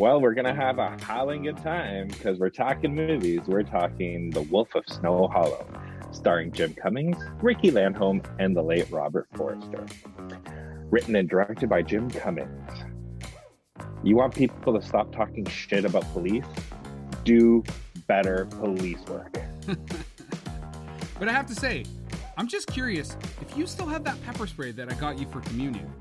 Well, 0.00 0.18
we're 0.18 0.32
gonna 0.32 0.54
have 0.54 0.78
a 0.78 0.96
howling 1.02 1.42
good 1.42 1.58
time 1.58 2.08
because 2.08 2.38
we're 2.38 2.48
talking 2.48 2.94
movies. 2.94 3.42
We're 3.46 3.64
talking 3.64 4.30
The 4.30 4.40
Wolf 4.40 4.74
of 4.74 4.82
Snow 4.88 5.28
Hollow, 5.28 5.66
starring 6.10 6.52
Jim 6.52 6.72
Cummings, 6.72 7.18
Riki 7.42 7.70
Lindhome, 7.70 8.24
and 8.38 8.56
the 8.56 8.62
late 8.62 8.90
Robert 8.90 9.28
Forster. 9.34 9.84
Written 10.88 11.16
and 11.16 11.28
directed 11.28 11.68
by 11.68 11.82
Jim 11.82 12.08
Cummings. 12.08 12.70
You 14.02 14.16
want 14.16 14.34
people 14.34 14.72
to 14.72 14.80
stop 14.80 15.14
talking 15.14 15.44
shit 15.44 15.84
about 15.84 16.10
police? 16.14 16.46
Do 17.24 17.62
better 18.06 18.46
police 18.46 19.04
work. 19.06 19.36
But 21.18 21.28
I 21.28 21.32
have 21.32 21.44
to 21.48 21.54
say, 21.54 21.84
I'm 22.38 22.48
just 22.48 22.68
curious 22.68 23.14
if 23.42 23.54
you 23.54 23.66
still 23.66 23.84
have 23.84 24.04
that 24.04 24.16
pepper 24.24 24.46
spray 24.46 24.72
that 24.72 24.90
I 24.90 24.94
got 24.94 25.18
you 25.18 25.28
for 25.28 25.42
communion. 25.42 25.92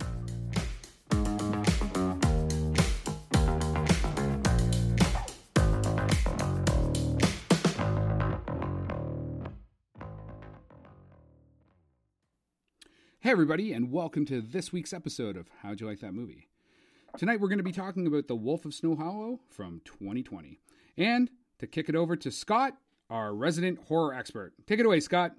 Hey, 13.29 13.33
everybody, 13.33 13.73
and 13.73 13.91
welcome 13.91 14.25
to 14.25 14.41
this 14.41 14.73
week's 14.73 14.91
episode 14.91 15.38
of 15.38 15.49
How'd 15.61 15.79
You 15.79 15.85
Like 15.85 15.99
That 15.99 16.15
Movie? 16.15 16.47
Tonight, 17.15 17.39
we're 17.39 17.47
going 17.47 17.59
to 17.59 17.63
be 17.63 17.71
talking 17.71 18.07
about 18.07 18.27
The 18.27 18.33
Wolf 18.33 18.65
of 18.65 18.73
Snow 18.73 18.95
Hollow 18.95 19.39
from 19.52 19.81
2020. 19.85 20.59
And 20.97 21.29
to 21.59 21.67
kick 21.67 21.89
it 21.89 21.95
over 21.95 22.15
to 22.15 22.31
Scott, 22.31 22.73
our 23.07 23.35
resident 23.35 23.77
horror 23.88 24.15
expert. 24.15 24.53
Take 24.65 24.79
it 24.79 24.88
away, 24.88 24.99
Scott. 24.99 25.33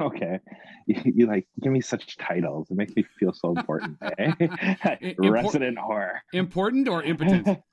Okay. 0.00 0.38
You, 0.86 1.02
you 1.04 1.26
like 1.26 1.48
give 1.60 1.72
me 1.72 1.80
such 1.80 2.16
titles. 2.18 2.70
It 2.70 2.76
makes 2.76 2.94
me 2.94 3.04
feel 3.18 3.32
so 3.32 3.50
important. 3.56 3.98
eh? 4.18 4.30
Impor- 4.38 5.28
Resident 5.28 5.76
horror. 5.76 6.22
Important 6.32 6.86
or 6.88 7.02
impotent? 7.02 7.48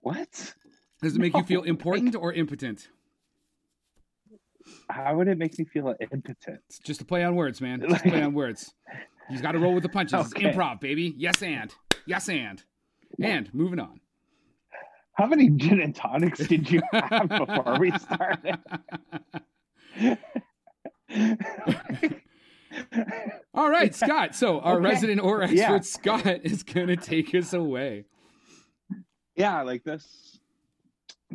What? 0.00 0.54
Does 1.02 1.16
it 1.16 1.18
make 1.18 1.34
you 1.34 1.40
No, 1.40 1.44
feel 1.46 1.60
like- 1.62 1.68
important 1.68 2.14
or 2.14 2.32
impotent? 2.32 2.86
How 4.88 5.16
would 5.16 5.28
it 5.28 5.38
make 5.38 5.58
me 5.58 5.64
feel 5.64 5.94
impotent? 6.00 6.60
It's 6.68 6.78
just 6.78 7.00
a 7.00 7.04
play 7.04 7.24
on 7.24 7.34
words, 7.36 7.60
man. 7.60 7.80
Just 7.88 8.04
a 8.06 8.08
play 8.10 8.22
on 8.22 8.32
words. 8.34 8.72
He's 9.28 9.40
got 9.40 9.52
to 9.52 9.58
roll 9.58 9.74
with 9.74 9.82
the 9.82 9.88
punches. 9.88 10.32
It's 10.32 10.34
Improv, 10.34 10.80
baby. 10.80 11.14
Yes, 11.16 11.42
and. 11.42 11.74
Yes, 12.06 12.28
and. 12.28 12.62
And 13.20 13.52
moving 13.54 13.78
on. 13.80 14.00
How 15.14 15.26
many 15.26 15.50
gin 15.50 15.80
and 15.80 15.94
tonics 15.94 16.38
did 16.46 16.70
you 16.70 16.80
have 16.92 17.28
before 17.28 17.76
we 17.78 17.92
started? 17.98 18.58
All 23.54 23.68
right, 23.70 23.94
Scott. 23.94 24.34
So 24.34 24.60
our 24.60 24.76
Okay. 24.76 24.84
resident 24.88 25.20
horror 25.20 25.42
expert, 25.42 25.56
Yeah. 25.58 25.80
Scott, 25.80 26.40
is 26.44 26.62
going 26.62 26.86
to 26.88 26.96
take 26.96 27.34
us 27.34 27.52
away. 27.52 28.06
yeah, 29.36 29.62
like 29.62 29.84
this 29.84 30.38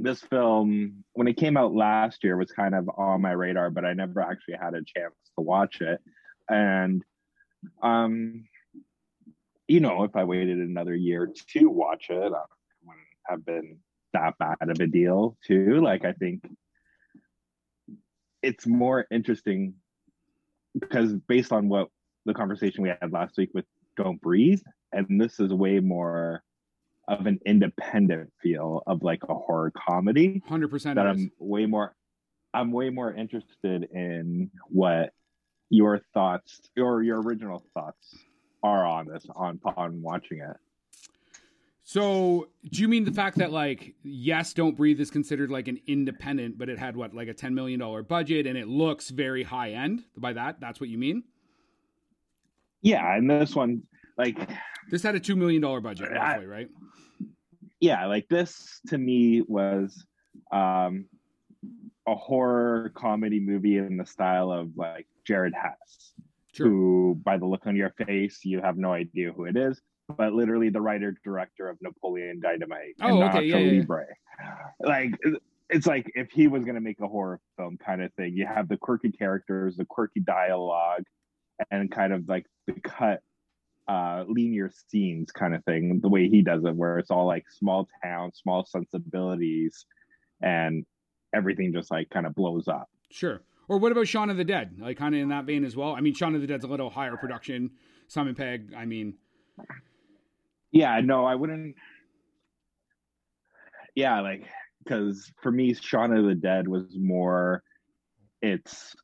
this 0.04 0.22
film 0.22 1.04
when 1.14 1.28
it 1.28 1.38
came 1.38 1.58
out 1.58 1.74
last 1.74 2.24
year 2.24 2.38
was 2.38 2.52
kind 2.52 2.76
of 2.76 2.90
on 2.98 3.22
my 3.22 3.32
radar, 3.32 3.70
but 3.70 3.86
I 3.86 3.94
never 3.94 4.22
actually 4.22 4.56
had 4.62 4.74
a 4.74 4.84
chance 4.84 5.16
to 5.38 5.42
watch 5.42 5.82
it. 5.82 6.00
And 6.50 7.04
um 7.82 8.46
you 9.68 9.82
know, 9.82 10.04
if 10.04 10.16
I 10.16 10.24
waited 10.24 10.60
another 10.60 10.96
year 10.96 11.30
to 11.54 11.66
watch 11.70 12.06
it, 12.10 12.16
it 12.16 12.32
wouldn't 12.84 13.06
have 13.28 13.46
been 13.46 13.80
that 14.14 14.38
bad 14.38 14.56
of 14.62 14.80
a 14.80 14.88
deal 14.88 15.38
too. 15.46 15.82
Like 15.82 16.06
I 16.06 16.14
think 16.14 16.48
it's 18.42 18.66
more 18.66 19.06
interesting 19.12 19.74
because 20.80 21.14
based 21.28 21.52
on 21.52 21.70
what 21.70 21.90
the 22.26 22.34
conversation 22.34 22.84
we 22.84 22.90
had 22.90 23.12
last 23.12 23.38
week 23.38 23.50
with 23.54 23.66
Don't 23.98 24.22
Breathe, 24.22 24.62
and 24.94 25.20
this 25.20 25.40
is 25.40 25.52
way 25.54 25.80
more 25.80 26.44
of 27.08 27.26
an 27.26 27.40
independent 27.46 28.32
feel 28.42 28.84
of 28.86 29.02
like 29.02 29.24
a 29.30 29.34
horror 29.34 29.72
comedy 29.72 30.42
100% 30.50 30.96
that. 30.96 31.08
I'm 31.08 31.32
way 31.40 31.66
more 31.66 31.96
I'm 32.54 32.72
way 32.72 32.90
more 32.90 33.14
interested 33.14 33.88
in 33.94 34.50
what 34.70 35.14
your 35.70 36.02
thoughts 36.14 36.62
or 36.78 37.04
your 37.04 37.22
original 37.22 37.64
thoughts 37.74 38.16
are 38.64 38.86
on 38.86 39.08
this 39.08 39.26
on 39.36 39.60
on 39.76 40.02
watching 40.02 40.40
it. 40.40 40.58
So, 41.84 42.50
do 42.70 42.82
you 42.82 42.90
mean 42.90 43.06
the 43.06 43.14
fact 43.14 43.38
that 43.38 43.52
like 43.52 43.96
yes, 44.04 44.54
Don't 44.54 44.76
Breathe 44.76 45.00
is 45.00 45.10
considered 45.10 45.50
like 45.50 45.68
an 45.68 45.80
independent, 45.88 46.58
but 46.58 46.68
it 46.68 46.78
had 46.78 46.98
what 46.98 47.14
like 47.14 47.28
a 47.28 47.34
ten 47.34 47.56
million 47.56 47.80
dollar 47.80 48.04
budget 48.04 48.46
and 48.46 48.58
it 48.58 48.68
looks 48.68 49.10
very 49.10 49.44
high 49.44 49.72
end? 49.72 50.04
By 50.18 50.34
that, 50.34 50.60
that's 50.60 50.80
what 50.82 50.90
you 50.90 50.98
mean? 50.98 51.24
Yeah, 52.82 53.16
and 53.16 53.30
this 53.30 53.56
one 53.56 53.84
like 54.18 54.38
This 54.90 55.04
had 55.04 55.16
a 55.16 55.20
two 55.20 55.36
million 55.36 55.62
dollar 55.62 55.82
budget, 55.82 56.12
I- 56.12 56.44
right? 56.46 56.68
yeah, 57.80 58.06
like 58.06 58.28
this 58.30 58.80
to 58.88 58.98
me 58.98 59.42
was 59.42 60.06
um 60.52 61.06
a 62.08 62.16
horror 62.16 62.92
comedy 62.96 63.40
movie 63.40 63.78
in 63.78 63.98
the 63.98 64.06
style 64.06 64.52
of 64.52 64.72
like 64.78 65.08
Jared 65.26 65.54
Hess. 65.54 66.14
Sure. 66.54 66.68
who 66.70 67.22
by 67.24 67.38
the 67.38 67.46
look 67.46 67.68
on 67.68 67.76
your 67.76 67.92
face 68.08 68.40
you 68.44 68.60
have 68.62 68.78
no 68.78 68.92
idea 68.92 69.32
who 69.32 69.46
it 69.46 69.56
is 69.56 69.80
but 70.18 70.34
literally 70.34 70.70
the 70.70 70.82
writer 70.82 71.16
director 71.24 71.70
of 71.70 71.78
napoleon 71.82 72.40
dynamite 72.40 72.96
Oh, 73.00 73.22
and 73.22 73.30
okay, 73.38 73.46
yeah, 73.46 73.58
yeah, 73.58 73.84
yeah. 74.40 74.56
like 74.80 75.12
it's 75.70 75.86
like 75.86 76.12
if 76.16 76.32
he 76.32 76.48
was 76.48 76.64
going 76.64 76.74
to 76.74 76.82
make 76.82 77.00
a 77.00 77.08
horror 77.08 77.40
film 77.58 77.78
kind 77.78 78.02
of 78.02 78.12
thing 78.16 78.36
you 78.36 78.48
have 78.48 78.70
the 78.70 78.78
quirky 78.78 79.12
characters 79.12 79.76
the 79.78 79.86
quirky 79.86 80.20
dialogue 80.22 81.04
and 81.70 81.92
kind 81.92 82.12
of 82.12 82.28
like 82.28 82.48
the 82.66 82.74
cut 82.84 83.20
uh 83.88 84.24
linear 84.28 84.70
scenes 84.90 85.32
kind 85.32 85.56
of 85.56 85.64
thing 85.66 86.00
the 86.02 86.10
way 86.10 86.28
he 86.28 86.42
does 86.42 86.64
it 86.66 86.76
where 86.76 86.98
it's 87.00 87.12
all 87.12 87.26
like 87.26 87.46
small 87.50 87.88
town 88.04 88.32
small 88.34 88.66
sensibilities 88.66 89.86
and 90.42 90.86
everything 91.34 91.72
just 91.74 91.90
like 91.92 92.10
kind 92.10 92.26
of 92.26 92.36
blows 92.36 92.68
up 92.68 92.90
Sure. 93.10 93.42
Or 93.70 93.78
what 93.78 93.92
about 93.94 94.08
Shaun 94.08 94.30
of 94.30 94.38
the 94.38 94.44
Dead? 94.44 94.76
Like 94.80 94.98
kind 94.98 95.16
of 95.16 95.22
in 95.22 95.30
that 95.30 95.46
vein 95.46 95.64
as 95.64 95.76
well. 95.76 95.94
I 95.94 96.02
mean, 96.02 96.14
Shaun 96.14 96.36
of 96.36 96.42
the 96.42 96.48
Dead's 96.48 96.66
a 96.66 96.68
little 96.68 96.90
higher 96.90 97.16
production. 97.16 97.72
Simon 98.10 98.36
Pegg. 98.36 98.74
I 98.76 98.86
mean, 98.86 99.14
yeah 100.72 101.00
no 101.04 101.26
i 101.26 101.34
wouldn't 101.34 101.76
yeah 103.96 104.20
like 104.22 104.44
because 104.84 105.32
for 105.42 105.52
me 105.52 105.74
shaun 105.74 106.16
of 106.16 106.26
the 106.26 106.36
dead 106.36 106.68
was 106.68 106.86
more 106.98 107.64
it's 108.42 108.96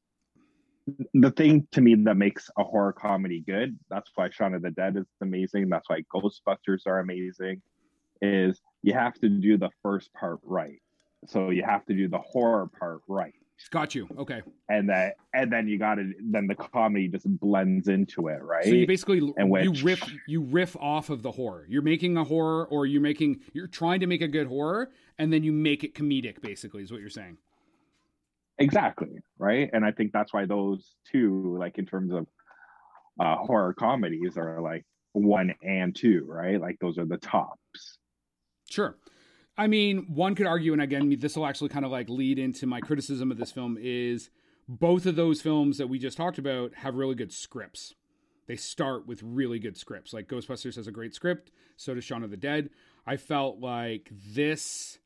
the 1.13 1.31
thing 1.31 1.67
to 1.71 1.81
me 1.81 1.95
that 1.95 2.16
makes 2.16 2.49
a 2.57 2.63
horror 2.63 2.94
comedy 2.94 3.44
good 3.47 3.77
that's 3.89 4.09
why 4.16 4.29
shaun 4.29 4.53
of 4.53 4.61
the 4.61 4.71
dead 4.71 4.97
is 4.97 5.05
amazing 5.21 5.69
that's 5.69 5.89
why 5.89 6.01
ghostbusters 6.13 6.81
are 6.85 6.99
amazing 6.99 7.61
is 8.21 8.59
you 8.81 8.93
have 8.93 9.13
to 9.13 9.29
do 9.29 9.57
the 9.57 9.69
first 9.81 10.11
part 10.13 10.39
right 10.43 10.81
so 11.25 11.49
you 11.51 11.63
have 11.63 11.85
to 11.85 11.93
do 11.93 12.07
the 12.07 12.19
horror 12.19 12.69
part 12.79 13.01
right 13.07 13.33
got 13.72 13.95
you. 13.95 14.07
Okay. 14.17 14.41
and 14.67 14.89
that 14.89 15.16
and 15.33 15.51
then 15.51 15.67
you 15.67 15.79
got 15.79 15.95
to 15.95 16.11
then 16.31 16.47
the 16.47 16.55
comedy 16.55 17.07
just 17.07 17.25
blends 17.39 17.88
into 17.88 18.27
it 18.27 18.41
right 18.41 18.66
So 18.66 18.72
you 18.72 18.85
basically 18.88 19.19
And 19.38 19.47
you 19.47 19.72
which- 19.72 19.83
riff 19.83 20.13
you 20.27 20.41
riff 20.41 20.75
off 20.77 21.09
of 21.09 21.22
the 21.23 21.31
horror. 21.31 21.66
You're 21.69 21.81
making 21.81 22.17
a 22.17 22.23
horror, 22.23 22.66
or 22.67 22.85
you're 22.85 23.01
making 23.01 23.39
you're 23.53 23.67
trying 23.67 24.01
to 24.01 24.07
make 24.07 24.22
a 24.22 24.27
good 24.27 24.47
horror, 24.47 24.91
and 25.17 25.31
then 25.31 25.43
you 25.43 25.53
make 25.53 25.83
it 25.83 25.95
comedic. 25.95 26.41
Basically, 26.41 26.83
is 26.83 26.91
what 26.91 26.99
you're 26.99 27.09
saying. 27.09 27.38
Exactly. 28.59 29.19
Right. 29.38 29.69
And 29.74 29.84
I 29.84 29.91
think 29.91 30.12
that's 30.12 30.34
why 30.34 30.46
those 30.46 30.96
two, 31.12 31.58
like 31.59 31.78
in 31.78 31.86
terms 31.86 32.14
of 32.14 32.28
uh, 33.19 33.36
horror 33.38 33.74
comedies, 33.74 34.38
are 34.38 34.62
like 34.62 34.86
one 35.14 35.53
and 35.64 35.96
two, 35.96 36.25
right? 36.28 36.59
Like 36.59 36.78
those 36.80 36.97
are 36.97 37.06
the 37.06 37.18
tops. 37.18 37.97
Sure. 38.69 38.97
I 39.58 39.68
mean, 39.68 40.08
one 40.08 40.34
could 40.34 40.47
argue, 40.47 40.74
and 40.74 40.81
again, 40.81 41.16
this 41.19 41.36
will 41.36 41.46
actually 41.46 41.69
kind 41.69 41.86
of 41.86 41.91
like 41.91 42.09
lead 42.09 42.40
into 42.40 42.66
my 42.66 42.79
criticism 42.79 43.32
of 43.32 43.38
this 43.38 43.52
film 43.52 43.78
is 43.79 44.29
both 44.67 45.06
of 45.06 45.16
those 45.16 45.41
films 45.41 45.78
that 45.78 45.88
we 45.88 45.99
just 45.99 46.17
talked 46.17 46.38
about 46.40 46.73
have 46.76 46.96
really 46.96 47.16
good 47.16 47.32
scripts. 47.32 47.94
They 48.47 48.56
start 48.56 49.08
with 49.08 49.22
really 49.23 49.59
good 49.59 49.78
scripts. 49.78 50.14
Like 50.14 50.28
Ghostbusters 50.28 50.76
has 50.76 50.88
a 50.88 50.91
great 50.91 51.14
script, 51.14 51.52
so 51.78 51.94
does 51.94 52.03
Shaun 52.03 52.23
of 52.23 52.32
the 52.32 52.38
Dead. 52.38 52.70
I 53.06 53.17
felt 53.17 53.59
like 53.59 54.09
this 54.11 54.97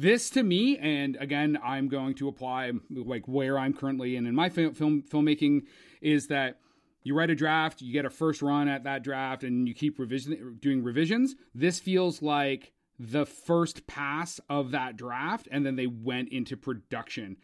this 0.00 0.30
to 0.30 0.42
me 0.42 0.78
and 0.78 1.16
again 1.20 1.58
i'm 1.62 1.88
going 1.88 2.14
to 2.14 2.28
apply 2.28 2.72
like 2.90 3.26
where 3.26 3.58
i'm 3.58 3.74
currently 3.74 4.16
in 4.16 4.26
in 4.26 4.34
my 4.34 4.48
film, 4.48 4.72
film 4.72 5.02
filmmaking 5.02 5.62
is 6.00 6.28
that 6.28 6.58
you 7.02 7.14
write 7.14 7.30
a 7.30 7.34
draft 7.34 7.82
you 7.82 7.92
get 7.92 8.04
a 8.04 8.10
first 8.10 8.42
run 8.42 8.68
at 8.68 8.84
that 8.84 9.02
draft 9.02 9.42
and 9.44 9.68
you 9.68 9.74
keep 9.74 9.98
revision 9.98 10.58
doing 10.60 10.82
revisions. 10.82 11.34
This 11.54 11.80
feels 11.80 12.22
like 12.22 12.72
the 12.98 13.24
first 13.24 13.86
pass 13.86 14.40
of 14.48 14.72
that 14.72 14.96
draft 14.96 15.48
and 15.50 15.64
then 15.64 15.76
they 15.76 15.86
went 15.86 16.28
into 16.30 16.56
production. 16.56 17.36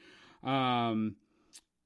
Um 0.45 1.17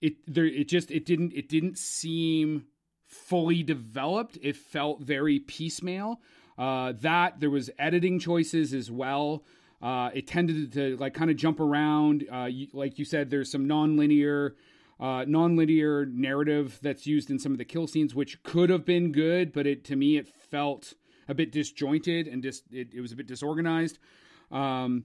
it 0.00 0.14
there 0.26 0.46
it 0.46 0.68
just 0.68 0.90
it 0.90 1.04
didn't 1.04 1.32
it 1.32 1.48
didn't 1.48 1.78
seem 1.78 2.66
fully 3.06 3.62
developed. 3.62 4.38
It 4.42 4.56
felt 4.56 5.02
very 5.02 5.38
piecemeal. 5.38 6.20
Uh 6.58 6.92
that 7.00 7.40
there 7.40 7.50
was 7.50 7.70
editing 7.78 8.18
choices 8.18 8.74
as 8.74 8.90
well 8.90 9.44
uh, 9.82 10.10
it 10.12 10.26
tended 10.26 10.72
to 10.72 10.96
like 10.96 11.14
kind 11.14 11.30
of 11.30 11.36
jump 11.36 11.60
around. 11.60 12.26
Uh, 12.32 12.44
you, 12.44 12.68
like 12.72 12.98
you 12.98 13.04
said, 13.04 13.30
there's 13.30 13.50
some 13.50 13.66
nonlinear, 13.66 14.52
uh, 14.98 15.24
non-linear 15.26 16.06
narrative 16.06 16.78
that's 16.82 17.06
used 17.06 17.30
in 17.30 17.38
some 17.38 17.52
of 17.52 17.58
the 17.58 17.64
kill 17.64 17.86
scenes, 17.86 18.14
which 18.14 18.42
could 18.42 18.70
have 18.70 18.84
been 18.84 19.12
good, 19.12 19.52
but 19.52 19.66
it 19.66 19.84
to 19.84 19.96
me 19.96 20.16
it 20.16 20.28
felt 20.28 20.94
a 21.28 21.34
bit 21.34 21.52
disjointed 21.52 22.26
and 22.26 22.42
just 22.42 22.64
it, 22.72 22.88
it 22.92 23.00
was 23.00 23.12
a 23.12 23.16
bit 23.16 23.26
disorganized. 23.26 23.98
Um, 24.50 25.04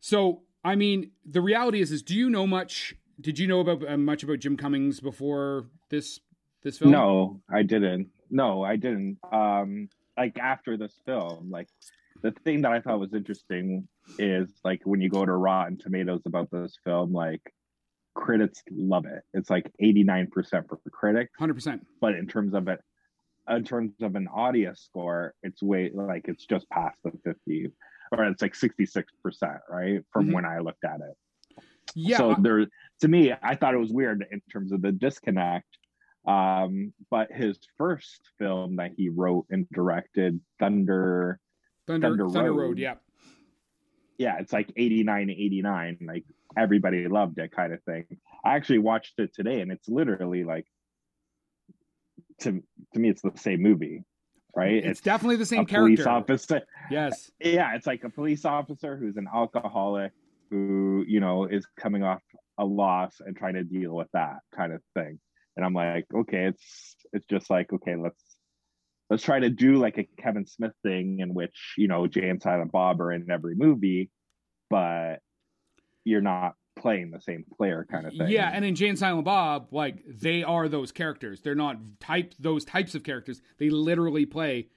so 0.00 0.42
I 0.64 0.76
mean, 0.76 1.10
the 1.24 1.40
reality 1.40 1.80
is, 1.80 1.92
is 1.92 2.02
do 2.02 2.14
you 2.14 2.30
know 2.30 2.46
much? 2.46 2.94
Did 3.20 3.38
you 3.38 3.46
know 3.46 3.60
about 3.60 3.86
uh, 3.86 3.96
much 3.96 4.22
about 4.22 4.38
Jim 4.38 4.56
Cummings 4.56 5.00
before 5.00 5.66
this 5.90 6.20
this 6.62 6.78
film? 6.78 6.92
No, 6.92 7.40
I 7.50 7.62
didn't. 7.62 8.08
No, 8.30 8.62
I 8.62 8.76
didn't. 8.76 9.18
Um, 9.30 9.88
like 10.16 10.38
after 10.38 10.76
this 10.76 10.94
film, 11.04 11.50
like 11.50 11.68
the 12.22 12.32
thing 12.44 12.62
that 12.62 12.72
I 12.72 12.80
thought 12.80 13.00
was 13.00 13.14
interesting 13.14 13.88
is 14.18 14.50
like 14.64 14.80
when 14.84 15.00
you 15.00 15.08
go 15.08 15.24
to 15.24 15.32
Rotten 15.32 15.78
Tomatoes 15.78 16.22
about 16.26 16.50
this 16.50 16.76
film, 16.84 17.12
like 17.12 17.42
critics 18.14 18.62
love 18.70 19.06
it. 19.06 19.22
It's 19.34 19.50
like 19.50 19.70
89% 19.82 20.28
for 20.68 20.78
critics. 20.90 21.32
100%. 21.40 21.80
But 22.00 22.14
in 22.14 22.26
terms 22.26 22.54
of 22.54 22.68
it, 22.68 22.80
in 23.48 23.64
terms 23.64 23.92
of 24.02 24.14
an 24.14 24.28
audience 24.28 24.82
score, 24.82 25.34
it's 25.42 25.62
way 25.62 25.90
like 25.92 26.26
it's 26.28 26.46
just 26.46 26.68
past 26.70 26.96
the 27.04 27.12
50 27.24 27.70
or 28.12 28.24
it's 28.24 28.42
like 28.42 28.54
66%, 28.54 29.04
right? 29.68 30.02
From 30.12 30.26
mm-hmm. 30.26 30.32
when 30.32 30.44
I 30.44 30.58
looked 30.58 30.84
at 30.84 31.00
it. 31.00 31.64
Yeah. 31.94 32.18
So 32.18 32.36
there 32.38 32.66
to 33.00 33.08
me, 33.08 33.32
I 33.42 33.54
thought 33.54 33.74
it 33.74 33.78
was 33.78 33.92
weird 33.92 34.26
in 34.30 34.40
terms 34.52 34.72
of 34.72 34.82
the 34.82 34.92
disconnect. 34.92 35.66
Um, 36.26 36.92
but 37.10 37.32
his 37.32 37.58
first 37.78 38.20
film 38.38 38.76
that 38.76 38.92
he 38.96 39.08
wrote 39.08 39.46
and 39.50 39.66
directed, 39.70 40.40
Thunder 40.58 41.40
Thunder, 41.90 42.08
Thunder, 42.08 42.28
Thunder 42.30 42.52
Road. 42.52 42.62
Road, 42.62 42.78
yeah. 42.78 42.94
Yeah, 44.18 44.38
it's 44.38 44.52
like 44.52 44.70
89 44.76 45.30
89. 45.30 45.98
Like 46.02 46.24
everybody 46.56 47.08
loved 47.08 47.38
it 47.38 47.52
kind 47.52 47.72
of 47.72 47.82
thing. 47.84 48.04
I 48.44 48.56
actually 48.56 48.78
watched 48.78 49.18
it 49.18 49.34
today 49.34 49.60
and 49.60 49.72
it's 49.72 49.88
literally 49.88 50.44
like 50.44 50.66
to 52.40 52.62
to 52.94 53.00
me 53.00 53.08
it's 53.08 53.22
the 53.22 53.32
same 53.36 53.62
movie. 53.62 54.04
Right? 54.54 54.74
It's, 54.74 54.86
it's 54.86 55.00
definitely 55.00 55.36
the 55.36 55.46
same 55.46 55.64
character. 55.64 56.02
Police 56.02 56.06
officer. 56.06 56.62
Yes. 56.90 57.30
Yeah, 57.40 57.76
it's 57.76 57.86
like 57.86 58.02
a 58.02 58.10
police 58.10 58.44
officer 58.44 58.96
who's 58.96 59.16
an 59.16 59.28
alcoholic 59.32 60.12
who, 60.50 61.04
you 61.06 61.20
know, 61.20 61.44
is 61.44 61.64
coming 61.78 62.02
off 62.02 62.20
a 62.58 62.64
loss 62.64 63.20
and 63.24 63.36
trying 63.36 63.54
to 63.54 63.62
deal 63.62 63.92
with 63.92 64.08
that 64.12 64.38
kind 64.54 64.72
of 64.72 64.82
thing. 64.94 65.20
And 65.56 65.64
I'm 65.64 65.72
like, 65.72 66.06
okay, 66.14 66.46
it's 66.46 66.96
it's 67.12 67.26
just 67.26 67.48
like, 67.48 67.72
okay, 67.72 67.96
let's 67.96 68.22
let's 69.10 69.24
try 69.24 69.40
to 69.40 69.50
do 69.50 69.76
like 69.76 69.98
a 69.98 70.04
Kevin 70.22 70.46
Smith 70.46 70.72
thing 70.82 71.18
in 71.18 71.34
which, 71.34 71.74
you 71.76 71.88
know, 71.88 72.06
Jay 72.06 72.28
and 72.28 72.40
Silent 72.40 72.72
Bob 72.72 73.00
are 73.00 73.12
in 73.12 73.30
every 73.30 73.56
movie, 73.56 74.08
but 74.70 75.16
you're 76.04 76.20
not 76.20 76.54
playing 76.78 77.10
the 77.10 77.20
same 77.20 77.44
player 77.58 77.86
kind 77.90 78.06
of 78.06 78.12
thing. 78.14 78.28
Yeah, 78.28 78.50
and 78.52 78.64
in 78.64 78.74
Jay 78.74 78.88
and 78.88 78.98
Silent 78.98 79.24
Bob, 79.24 79.68
like 79.72 80.02
they 80.06 80.42
are 80.42 80.68
those 80.68 80.92
characters. 80.92 81.40
They're 81.40 81.54
not 81.54 81.76
type 82.00 82.34
those 82.38 82.64
types 82.64 82.94
of 82.94 83.02
characters. 83.02 83.42
They 83.58 83.68
literally 83.68 84.24
play 84.24 84.68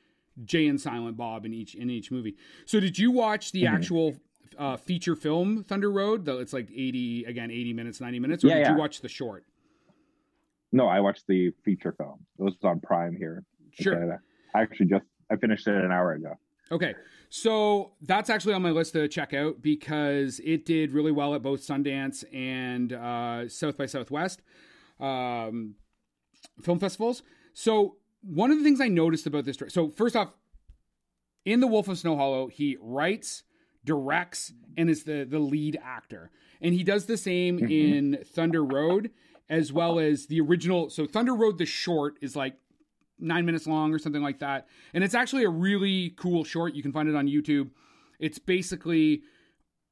Jay 0.43 0.67
and 0.67 0.81
Silent 0.81 1.15
Bob 1.15 1.45
in 1.45 1.53
each 1.53 1.75
in 1.75 1.89
each 1.89 2.11
movie. 2.11 2.35
So 2.65 2.79
did 2.79 2.97
you 2.97 3.11
watch 3.11 3.51
the 3.51 3.63
mm-hmm. 3.63 3.75
actual 3.75 4.15
uh, 4.57 4.77
feature 4.77 5.15
film 5.15 5.63
Thunder 5.63 5.91
Road? 5.91 6.25
Though 6.25 6.39
it's 6.39 6.53
like 6.53 6.69
eighty 6.71 7.23
again, 7.25 7.51
eighty 7.51 7.71
minutes, 7.71 8.01
ninety 8.01 8.19
minutes, 8.19 8.43
or 8.43 8.47
yeah, 8.47 8.55
did 8.55 8.61
yeah. 8.61 8.71
you 8.71 8.77
watch 8.79 9.01
the 9.01 9.09
short? 9.09 9.45
No, 10.71 10.87
I 10.87 11.01
watched 11.01 11.27
the 11.27 11.51
feature 11.63 11.93
film. 11.95 12.25
It 12.39 12.43
was 12.43 12.55
on 12.63 12.79
Prime 12.79 13.15
here. 13.15 13.45
Sure. 13.79 14.21
I 14.55 14.61
actually 14.61 14.87
just 14.87 15.05
I 15.31 15.35
finished 15.35 15.67
it 15.67 15.75
an 15.75 15.91
hour 15.91 16.13
ago. 16.13 16.37
Okay. 16.71 16.93
So 17.29 17.93
that's 18.01 18.29
actually 18.29 18.53
on 18.53 18.61
my 18.61 18.69
list 18.69 18.93
to 18.93 19.07
check 19.07 19.33
out 19.33 19.61
because 19.61 20.39
it 20.43 20.65
did 20.65 20.91
really 20.91 21.11
well 21.11 21.33
at 21.33 21.41
both 21.41 21.61
Sundance 21.61 22.23
and 22.31 22.93
uh, 22.93 23.49
South 23.49 23.77
by 23.77 23.87
Southwest 23.87 24.41
um, 24.99 25.75
film 26.61 26.79
festivals. 26.79 27.23
So 27.53 27.97
one 28.21 28.51
of 28.51 28.57
the 28.57 28.63
things 28.63 28.79
I 28.79 28.87
noticed 28.87 29.25
about 29.25 29.45
this, 29.45 29.57
so 29.69 29.89
first 29.89 30.15
off, 30.15 30.33
in 31.45 31.59
The 31.59 31.67
Wolf 31.67 31.87
of 31.87 31.97
Snow 31.97 32.15
Hollow, 32.15 32.47
he 32.47 32.77
writes, 32.79 33.43
directs, 33.83 34.53
and 34.77 34.89
is 34.89 35.03
the 35.03 35.25
the 35.29 35.39
lead 35.39 35.77
actor, 35.83 36.31
and 36.61 36.73
he 36.73 36.83
does 36.83 37.05
the 37.05 37.17
same 37.17 37.57
mm-hmm. 37.57 37.69
in 37.69 38.23
Thunder 38.25 38.63
Road 38.63 39.11
as 39.49 39.73
well 39.73 39.99
as 39.99 40.27
the 40.27 40.39
original. 40.39 40.89
So 40.89 41.05
Thunder 41.05 41.35
Road, 41.35 41.57
the 41.57 41.65
short, 41.65 42.15
is 42.21 42.35
like 42.35 42.55
nine 43.19 43.45
minutes 43.45 43.67
long 43.67 43.93
or 43.93 43.99
something 43.99 44.21
like 44.21 44.39
that. 44.39 44.67
And 44.93 45.03
it's 45.03 45.15
actually 45.15 45.43
a 45.43 45.49
really 45.49 46.11
cool 46.11 46.43
short. 46.43 46.75
You 46.75 46.81
can 46.81 46.91
find 46.91 47.07
it 47.07 47.15
on 47.15 47.27
YouTube. 47.27 47.69
It's 48.19 48.39
basically, 48.39 49.23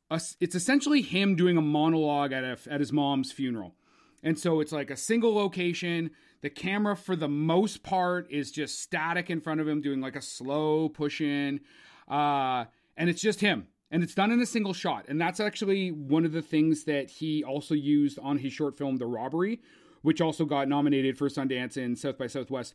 a, 0.09 0.21
it's 0.39 0.55
essentially 0.55 1.01
him 1.01 1.35
doing 1.35 1.57
a 1.57 1.61
monologue 1.61 2.33
at, 2.33 2.43
a, 2.43 2.57
at 2.69 2.79
his 2.79 2.91
mom's 2.91 3.31
funeral. 3.31 3.75
And 4.23 4.37
so 4.37 4.59
it's 4.59 4.71
like 4.71 4.91
a 4.91 4.97
single 4.97 5.33
location. 5.33 6.11
The 6.41 6.49
camera, 6.49 6.95
for 6.95 7.15
the 7.15 7.27
most 7.27 7.83
part, 7.83 8.31
is 8.31 8.51
just 8.51 8.79
static 8.79 9.29
in 9.29 9.41
front 9.41 9.61
of 9.61 9.67
him, 9.67 9.81
doing 9.81 10.01
like 10.01 10.15
a 10.15 10.21
slow 10.21 10.89
push 10.89 11.21
in. 11.21 11.61
Uh, 12.07 12.65
and 12.97 13.09
it's 13.09 13.21
just 13.21 13.41
him. 13.41 13.67
And 13.89 14.03
it's 14.03 14.15
done 14.15 14.31
in 14.31 14.39
a 14.39 14.45
single 14.45 14.73
shot. 14.73 15.05
And 15.09 15.19
that's 15.19 15.39
actually 15.39 15.91
one 15.91 16.23
of 16.23 16.31
the 16.31 16.41
things 16.41 16.85
that 16.85 17.09
he 17.09 17.43
also 17.43 17.75
used 17.75 18.17
on 18.19 18.37
his 18.37 18.53
short 18.53 18.77
film, 18.77 18.97
The 18.97 19.05
Robbery, 19.05 19.61
which 20.01 20.21
also 20.21 20.45
got 20.45 20.67
nominated 20.67 21.17
for 21.17 21.27
Sundance 21.27 21.77
and 21.77 21.97
South 21.97 22.17
by 22.17 22.27
Southwest. 22.27 22.73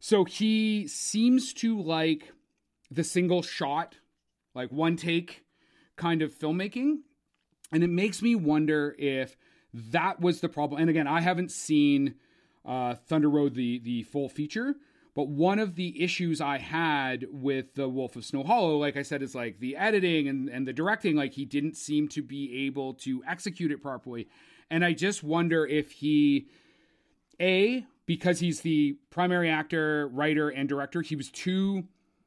So 0.00 0.24
he 0.24 0.86
seems 0.86 1.52
to 1.54 1.80
like 1.80 2.32
the 2.90 3.04
single 3.04 3.42
shot, 3.42 3.96
like 4.54 4.70
one 4.70 4.96
take 4.96 5.44
kind 5.96 6.22
of 6.22 6.34
filmmaking. 6.34 6.98
And 7.72 7.84
it 7.84 7.90
makes 7.90 8.22
me 8.22 8.34
wonder 8.34 8.94
if 8.98 9.36
that 9.74 10.20
was 10.20 10.40
the 10.40 10.48
problem. 10.48 10.80
And 10.80 10.88
again, 10.88 11.06
I 11.06 11.20
haven't 11.20 11.50
seen 11.50 12.14
uh, 12.64 12.94
Thunder 12.94 13.28
Road, 13.28 13.54
the, 13.54 13.78
the 13.80 14.04
full 14.04 14.28
feature. 14.28 14.76
But 15.14 15.28
one 15.28 15.58
of 15.58 15.74
the 15.74 16.02
issues 16.02 16.40
I 16.40 16.58
had 16.58 17.26
with 17.30 17.74
The 17.74 17.88
Wolf 17.88 18.14
of 18.14 18.24
Snow 18.24 18.44
Hollow, 18.44 18.76
like 18.76 18.96
I 18.96 19.02
said, 19.02 19.20
is 19.20 19.34
like 19.34 19.58
the 19.58 19.76
editing 19.76 20.28
and, 20.28 20.48
and 20.48 20.66
the 20.66 20.72
directing, 20.72 21.16
like 21.16 21.34
he 21.34 21.44
didn't 21.44 21.76
seem 21.76 22.06
to 22.10 22.22
be 22.22 22.66
able 22.66 22.94
to 22.94 23.22
execute 23.26 23.72
it 23.72 23.82
properly. 23.82 24.28
And 24.70 24.84
I 24.84 24.92
just 24.92 25.24
wonder 25.24 25.66
if 25.66 25.90
he, 25.90 26.46
A, 27.40 27.84
because 28.08 28.40
he's 28.40 28.62
the 28.62 28.96
primary 29.10 29.50
actor, 29.50 30.08
writer, 30.08 30.48
and 30.48 30.66
director, 30.66 31.02
he 31.02 31.14
was 31.14 31.30
too 31.30 31.84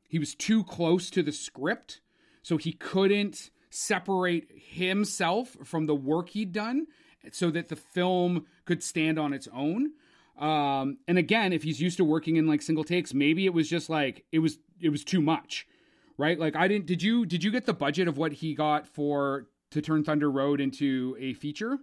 he 0.08 0.20
was 0.20 0.36
too 0.36 0.64
close 0.64 1.10
to 1.10 1.24
the 1.24 1.32
script, 1.32 2.02
so 2.44 2.58
he 2.58 2.72
couldn't 2.72 3.50
separate 3.72 4.48
himself 4.54 5.58
from 5.64 5.88
the 5.88 5.96
work 5.96 6.30
he'd 6.30 6.52
done 6.52 6.86
so 7.32 7.50
that 7.50 7.70
the 7.70 7.76
film 7.76 8.46
could 8.66 8.84
stand 8.84 9.18
on 9.18 9.34
its 9.34 9.48
own. 9.54 9.92
Um, 10.38 10.98
and 11.08 11.18
again, 11.18 11.54
if 11.54 11.64
he's 11.64 11.82
used 11.82 11.98
to 11.98 12.04
working 12.04 12.36
in 12.36 12.46
like 12.46 12.62
single 12.62 12.84
takes, 12.84 13.14
maybe 13.14 13.46
it 13.46 13.54
was 13.54 13.68
just 13.68 13.90
like 13.90 14.26
it 14.32 14.40
was 14.40 14.60
it 14.80 14.90
was 14.90 15.04
too 15.04 15.22
much, 15.22 15.66
right? 16.16 16.40
Like 16.40 16.56
I 16.56 16.68
didn't. 16.68 16.86
Did 16.86 17.02
you 17.02 17.26
did 17.26 17.44
you 17.44 17.50
get 17.50 17.66
the 17.66 17.74
budget 17.74 18.08
of 18.08 18.20
what 18.20 18.34
he 18.34 18.54
got 18.54 18.88
for 18.88 19.48
to 19.72 19.82
turn 19.82 20.04
Thunder 20.04 20.30
Road 20.30 20.62
into 20.62 21.18
a 21.20 21.34
feature? 21.34 21.80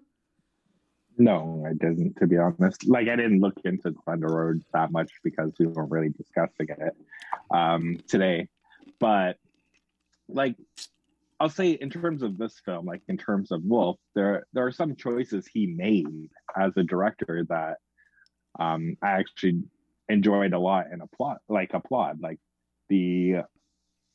No, 1.18 1.64
I 1.66 1.72
didn't, 1.72 2.16
to 2.18 2.26
be 2.26 2.38
honest. 2.38 2.86
Like, 2.86 3.08
I 3.08 3.16
didn't 3.16 3.40
look 3.40 3.58
into 3.64 3.92
Thunder 4.06 4.28
Road 4.28 4.62
that 4.72 4.92
much 4.92 5.10
because 5.24 5.52
we 5.58 5.66
weren't 5.66 5.90
really 5.90 6.10
discussing 6.10 6.68
it 6.68 6.96
um, 7.50 7.98
today. 8.06 8.48
But, 9.00 9.36
like, 10.28 10.54
I'll 11.40 11.48
say 11.48 11.70
in 11.70 11.90
terms 11.90 12.22
of 12.22 12.38
this 12.38 12.60
film, 12.64 12.86
like 12.86 13.02
in 13.08 13.16
terms 13.16 13.52
of 13.52 13.62
Wolf, 13.62 13.98
there 14.14 14.46
there 14.52 14.66
are 14.66 14.72
some 14.72 14.96
choices 14.96 15.46
he 15.46 15.66
made 15.66 16.30
as 16.56 16.76
a 16.76 16.82
director 16.82 17.46
that 17.48 17.76
um, 18.58 18.96
I 19.02 19.10
actually 19.10 19.62
enjoyed 20.08 20.52
a 20.52 20.58
lot 20.58 20.86
and 20.90 21.00
applaud, 21.00 21.38
like 21.48 21.74
applaud, 21.74 22.20
like 22.20 22.40
the 22.88 23.42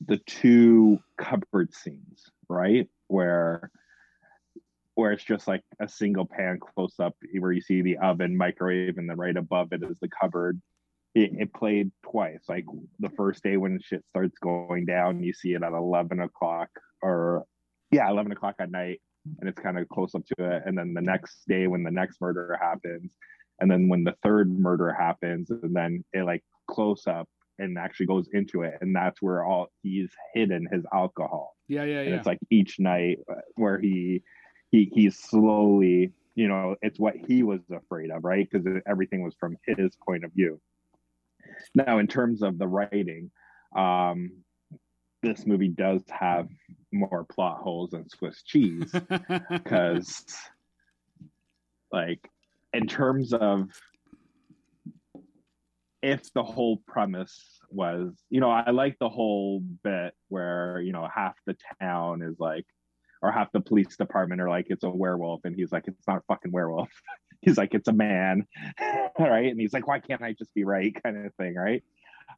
the 0.05 0.17
two 0.17 0.99
cupboard 1.17 1.73
scenes, 1.73 2.29
right, 2.49 2.89
where 3.07 3.71
where 4.95 5.11
it's 5.11 5.23
just 5.23 5.47
like 5.47 5.63
a 5.79 5.87
single 5.87 6.25
pan 6.25 6.59
close 6.59 6.95
up 6.99 7.15
where 7.39 7.51
you 7.51 7.61
see 7.61 7.81
the 7.81 7.97
oven 7.97 8.37
microwave 8.37 8.97
and 8.97 9.09
then 9.09 9.17
right 9.17 9.37
above 9.37 9.73
it 9.73 9.83
is 9.83 9.97
the 9.99 10.09
cupboard. 10.09 10.61
It, 11.15 11.31
it, 11.37 11.53
played 11.53 11.91
twice 12.09 12.41
like 12.49 12.65
the 12.99 13.11
first 13.11 13.43
day 13.43 13.57
when 13.57 13.79
shit 13.79 14.03
starts 14.09 14.35
going 14.39 14.85
down 14.85 15.21
you 15.21 15.31
see 15.31 15.53
it 15.53 15.61
at 15.61 15.71
11 15.71 16.19
o'clock 16.19 16.69
or 17.03 17.45
yeah 17.91 18.09
11 18.09 18.31
o'clock 18.31 18.55
at 18.59 18.71
night 18.71 18.99
and 19.39 19.47
it's 19.47 19.59
kind 19.59 19.77
of 19.77 19.87
close 19.89 20.15
up 20.15 20.25
to 20.25 20.43
it 20.43 20.63
and 20.65 20.75
then 20.75 20.95
the 20.95 21.01
next 21.01 21.43
day 21.47 21.67
when 21.67 21.83
the 21.83 21.91
next 21.91 22.19
murder 22.19 22.57
happens 22.59 23.15
and 23.59 23.69
then 23.69 23.87
when 23.89 24.03
the 24.03 24.15
third 24.23 24.51
murder 24.57 24.91
happens 24.91 25.51
and 25.51 25.75
then 25.75 26.03
it 26.13 26.23
like 26.23 26.43
close 26.67 27.05
up 27.05 27.29
and 27.59 27.77
actually 27.77 28.07
goes 28.07 28.27
into 28.33 28.63
it 28.63 28.73
and 28.81 28.95
that's 28.95 29.21
where 29.21 29.45
all 29.45 29.67
he's 29.83 30.09
hidden 30.33 30.67
his 30.71 30.83
alcohol. 30.91 31.55
Yeah 31.67 31.83
yeah 31.83 31.99
and 31.99 32.09
yeah. 32.09 32.15
it's 32.15 32.25
like 32.25 32.39
each 32.49 32.79
night 32.79 33.19
uh, 33.31 33.35
where 33.55 33.79
he 33.79 34.23
he 34.73 34.89
he's 34.91 35.17
slowly 35.17 36.11
you 36.35 36.47
know 36.47 36.75
it's 36.81 36.99
what 36.99 37.15
he 37.15 37.43
was 37.43 37.61
afraid 37.71 38.09
of 38.11 38.25
right? 38.25 38.49
Because 38.49 38.81
everything 38.87 39.23
was 39.23 39.35
from 39.39 39.55
his 39.65 39.95
point 40.05 40.25
of 40.25 40.33
view. 40.33 40.59
Now 41.75 41.99
in 41.99 42.07
terms 42.07 42.41
of 42.41 42.57
the 42.57 42.67
writing 42.67 43.31
um 43.75 44.31
this 45.21 45.45
movie 45.45 45.69
does 45.69 46.01
have 46.09 46.49
more 46.91 47.23
plot 47.23 47.59
holes 47.59 47.91
than 47.91 48.09
swiss 48.09 48.43
cheese 48.43 48.91
because 49.49 50.25
like 51.91 52.27
in 52.73 52.87
terms 52.87 53.31
of 53.31 53.69
if 56.01 56.33
the 56.33 56.43
whole 56.43 56.81
premise 56.85 57.59
was, 57.69 58.13
you 58.29 58.41
know, 58.41 58.51
I 58.51 58.71
like 58.71 58.97
the 58.99 59.07
whole 59.07 59.61
bit 59.61 60.13
where, 60.27 60.81
you 60.81 60.91
know, 60.91 61.07
half 61.13 61.35
the 61.45 61.55
town 61.79 62.21
is 62.21 62.35
like, 62.39 62.65
or 63.23 63.31
half 63.31 63.51
the 63.53 63.61
police 63.61 63.95
department 63.95 64.41
are 64.41 64.49
like, 64.49 64.67
it's 64.69 64.83
a 64.83 64.89
werewolf. 64.89 65.41
And 65.45 65.55
he's 65.55 65.71
like, 65.71 65.85
it's 65.87 66.05
not 66.05 66.17
a 66.17 66.23
fucking 66.27 66.51
werewolf. 66.51 66.89
he's 67.41 67.57
like, 67.57 67.73
it's 67.73 67.87
a 67.87 67.93
man. 67.93 68.45
right. 69.17 69.49
And 69.49 69.59
he's 69.59 69.71
like, 69.71 69.87
why 69.87 69.99
can't 69.99 70.21
I 70.21 70.33
just 70.33 70.53
be 70.53 70.65
right? 70.65 70.93
Kind 71.03 71.25
of 71.25 71.33
thing. 71.35 71.55
Right. 71.55 71.83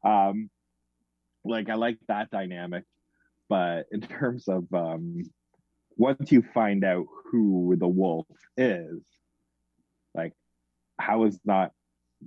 Um, 0.06 0.52
like, 1.44 1.70
I 1.70 1.74
like 1.74 1.98
that 2.08 2.30
dynamic. 2.30 2.84
But 3.50 3.88
in 3.92 4.02
terms 4.02 4.48
of, 4.48 4.72
um, 4.74 5.24
once 5.98 6.32
you 6.32 6.44
find 6.54 6.84
out 6.84 7.06
who 7.32 7.76
the 7.80 7.88
wolf 7.88 8.28
is, 8.56 9.02
like, 10.14 10.34
how 11.00 11.24
is 11.26 11.40
not 11.44 11.72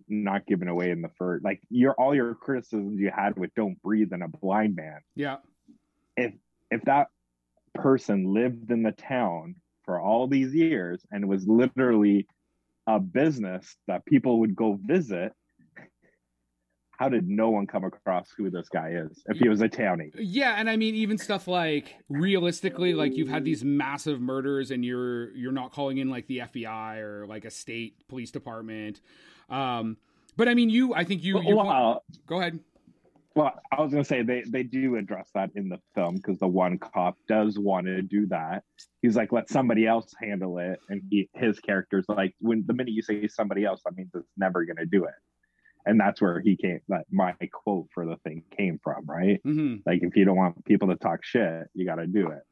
not 0.08 0.46
given 0.46 0.68
away 0.68 0.90
in 0.90 1.00
the 1.00 1.08
first 1.16 1.42
like 1.42 1.60
your 1.70 1.92
all 1.94 2.14
your 2.14 2.34
criticisms 2.34 3.00
you 3.00 3.10
had 3.12 3.36
with 3.36 3.52
don't 3.54 3.82
breathe 3.82 4.12
and 4.12 4.22
a 4.22 4.28
blind 4.28 4.76
man 4.76 5.00
yeah 5.16 5.36
if 6.16 6.34
if 6.70 6.82
that 6.82 7.08
person 7.82 8.32
lived 8.34 8.70
in 8.70 8.82
the 8.82 8.92
town 8.92 9.54
for 9.84 10.00
all 10.00 10.26
these 10.26 10.54
years 10.54 11.04
and 11.10 11.28
was 11.28 11.46
literally 11.46 12.26
a 12.86 12.98
business 12.98 13.76
that 13.86 14.04
people 14.06 14.40
would 14.40 14.54
go 14.54 14.78
visit 14.82 15.32
how 16.98 17.08
did 17.08 17.28
no 17.28 17.48
one 17.48 17.64
come 17.64 17.84
across 17.84 18.28
who 18.36 18.50
this 18.50 18.68
guy 18.68 18.90
is 18.90 19.22
if 19.26 19.38
he 19.38 19.48
was 19.48 19.60
a 19.60 19.68
townie? 19.68 20.10
Yeah 20.16 20.56
and 20.58 20.68
i 20.68 20.76
mean 20.76 20.94
even 20.96 21.16
stuff 21.16 21.46
like 21.46 21.96
realistically 22.08 22.92
like 22.92 23.16
you've 23.16 23.28
had 23.28 23.44
these 23.44 23.64
massive 23.64 24.20
murders 24.20 24.72
and 24.72 24.84
you're 24.84 25.30
you're 25.36 25.52
not 25.52 25.72
calling 25.72 25.98
in 25.98 26.10
like 26.10 26.26
the 26.26 26.38
fbi 26.38 26.98
or 26.98 27.26
like 27.26 27.44
a 27.44 27.50
state 27.50 28.06
police 28.08 28.30
department. 28.30 29.00
Um 29.48 29.96
but 30.36 30.48
i 30.48 30.54
mean 30.54 30.70
you 30.70 30.92
i 30.94 31.04
think 31.04 31.22
you 31.22 31.36
well, 31.36 32.02
go 32.26 32.40
ahead 32.40 32.58
well 33.38 33.52
i 33.70 33.80
was 33.80 33.92
gonna 33.92 34.04
say 34.04 34.22
they 34.22 34.42
they 34.48 34.64
do 34.64 34.96
address 34.96 35.30
that 35.32 35.50
in 35.54 35.68
the 35.68 35.78
film 35.94 36.16
because 36.16 36.38
the 36.38 36.46
one 36.46 36.76
cop 36.76 37.16
does 37.28 37.56
want 37.58 37.86
to 37.86 38.02
do 38.02 38.26
that. 38.26 38.64
He's 39.00 39.16
like 39.16 39.30
let 39.30 39.48
somebody 39.48 39.86
else 39.86 40.12
handle 40.20 40.58
it. 40.58 40.80
And 40.88 41.02
he 41.08 41.28
his 41.34 41.60
character's 41.60 42.04
like 42.08 42.34
when 42.40 42.64
the 42.66 42.74
minute 42.74 42.92
you 42.92 43.02
say 43.02 43.28
somebody 43.28 43.64
else 43.64 43.80
that 43.84 43.96
means 43.96 44.10
it's 44.14 44.26
never 44.36 44.64
gonna 44.64 44.86
do 44.86 45.04
it. 45.04 45.14
And 45.86 45.98
that's 45.98 46.20
where 46.20 46.40
he 46.40 46.56
came 46.56 46.80
that 46.88 47.04
my 47.10 47.32
quote 47.52 47.86
for 47.94 48.04
the 48.04 48.16
thing 48.24 48.42
came 48.56 48.80
from 48.82 49.06
right? 49.06 49.40
Mm-hmm. 49.46 49.76
like 49.86 50.02
if 50.02 50.16
you 50.16 50.24
don't 50.24 50.36
want 50.36 50.64
people 50.64 50.88
to 50.88 50.96
talk 50.96 51.24
shit 51.24 51.68
you 51.74 51.86
got 51.86 51.96
to 51.96 52.06
do 52.08 52.30
it. 52.30 52.42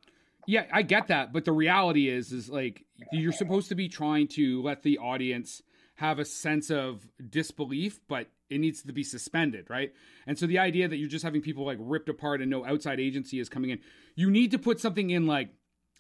Yeah 0.47 0.66
i 0.73 0.83
get 0.83 1.09
that 1.09 1.33
but 1.33 1.45
the 1.45 1.52
reality 1.52 2.09
is 2.09 2.31
is 2.31 2.49
like 2.49 2.85
you're 3.11 3.33
supposed 3.33 3.71
to 3.71 3.75
be 3.75 3.88
trying 3.88 4.28
to 4.28 4.62
let 4.62 4.85
the 4.85 4.99
audience 4.99 5.62
have 5.97 6.19
a 6.19 6.25
sense 6.25 6.71
of 6.71 7.09
disbelief 7.31 8.00
but 8.09 8.29
it 8.49 8.59
needs 8.59 8.83
to 8.83 8.93
be 8.93 9.03
suspended 9.03 9.67
right? 9.69 9.93
And 10.26 10.38
so 10.38 10.47
the 10.47 10.59
idea 10.59 10.88
that 10.88 10.97
you're 10.97 11.09
just 11.09 11.25
having 11.25 11.41
people 11.41 11.65
like 11.65 11.79
ripped 11.81 12.09
apart 12.09 12.41
and 12.41 12.50
no 12.50 12.65
outside 12.65 13.00
agency 13.00 13.41
is 13.41 13.49
coming 13.49 13.71
in 13.71 13.81
you 14.15 14.31
need 14.31 14.50
to 14.53 14.59
put 14.59 14.81
something 14.81 15.11
in 15.11 15.26
like 15.26 15.50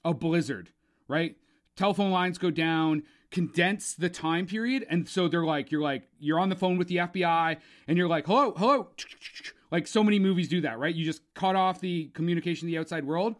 a 0.04 0.14
blizzard 0.14 0.70
right? 1.08 1.36
Telephone 1.76 2.10
lines 2.10 2.38
go 2.38 2.50
down 2.50 3.02
condense 3.30 3.94
the 3.94 4.08
time 4.08 4.46
period 4.46 4.86
and 4.88 5.08
so 5.08 5.28
they're 5.28 5.44
like 5.44 5.70
you're 5.70 5.82
like 5.82 6.08
you're 6.18 6.38
on 6.38 6.48
the 6.48 6.56
phone 6.56 6.78
with 6.78 6.88
the 6.88 6.96
FBI 6.96 7.56
and 7.88 7.98
you're 7.98 8.08
like 8.08 8.26
hello 8.26 8.54
hello 8.56 8.88
like 9.70 9.86
so 9.86 10.04
many 10.04 10.18
movies 10.18 10.48
do 10.48 10.60
that 10.60 10.78
right? 10.78 10.94
You 10.94 11.04
just 11.04 11.22
cut 11.34 11.56
off 11.56 11.80
the 11.80 12.06
communication 12.14 12.66
to 12.68 12.72
the 12.72 12.78
outside 12.78 13.04
world. 13.04 13.34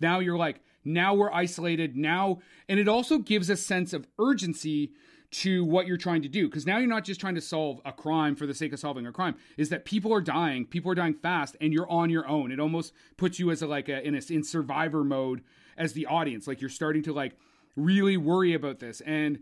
Now 0.00 0.18
you're 0.18 0.36
like 0.36 0.60
now 0.84 1.14
we're 1.14 1.32
isolated 1.32 1.96
now 1.96 2.40
and 2.68 2.78
it 2.78 2.88
also 2.88 3.18
gives 3.18 3.50
a 3.50 3.56
sense 3.56 3.92
of 3.92 4.06
urgency 4.18 4.92
to 5.30 5.64
what 5.64 5.86
you're 5.86 5.96
trying 5.96 6.22
to 6.22 6.28
do 6.28 6.48
because 6.48 6.66
now 6.66 6.78
you're 6.78 6.88
not 6.88 7.04
just 7.04 7.20
trying 7.20 7.36
to 7.36 7.40
solve 7.40 7.80
a 7.84 7.92
crime 7.92 8.34
for 8.34 8.46
the 8.46 8.54
sake 8.54 8.72
of 8.72 8.80
solving 8.80 9.06
a 9.06 9.12
crime 9.12 9.36
is 9.56 9.68
that 9.68 9.84
people 9.84 10.12
are 10.12 10.20
dying 10.20 10.66
people 10.66 10.90
are 10.90 10.94
dying 10.94 11.14
fast 11.14 11.56
and 11.60 11.72
you're 11.72 11.88
on 11.88 12.10
your 12.10 12.26
own 12.26 12.50
it 12.50 12.58
almost 12.58 12.92
puts 13.16 13.38
you 13.38 13.48
as 13.52 13.62
a 13.62 13.66
like 13.66 13.88
a 13.88 14.04
in 14.04 14.16
a 14.16 14.20
in 14.28 14.42
survivor 14.42 15.04
mode 15.04 15.40
as 15.76 15.92
the 15.92 16.04
audience 16.06 16.48
like 16.48 16.60
you're 16.60 16.68
starting 16.68 17.00
to 17.00 17.12
like 17.12 17.36
really 17.76 18.16
worry 18.16 18.54
about 18.54 18.78
this. 18.78 19.00
And 19.02 19.40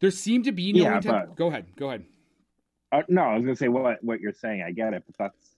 there 0.00 0.10
seemed 0.10 0.44
to 0.44 0.52
be 0.52 0.72
no 0.72 0.82
yeah, 0.82 0.96
intent. 0.96 1.28
But, 1.28 1.36
go 1.36 1.48
ahead. 1.48 1.66
Go 1.76 1.88
ahead. 1.88 2.04
Uh, 2.92 3.02
no, 3.08 3.22
I 3.22 3.34
was 3.34 3.44
gonna 3.44 3.56
say 3.56 3.68
what 3.68 4.02
what 4.02 4.20
you're 4.20 4.32
saying. 4.32 4.62
I 4.66 4.72
get 4.72 4.94
it, 4.94 5.04
but 5.06 5.16
that's 5.18 5.56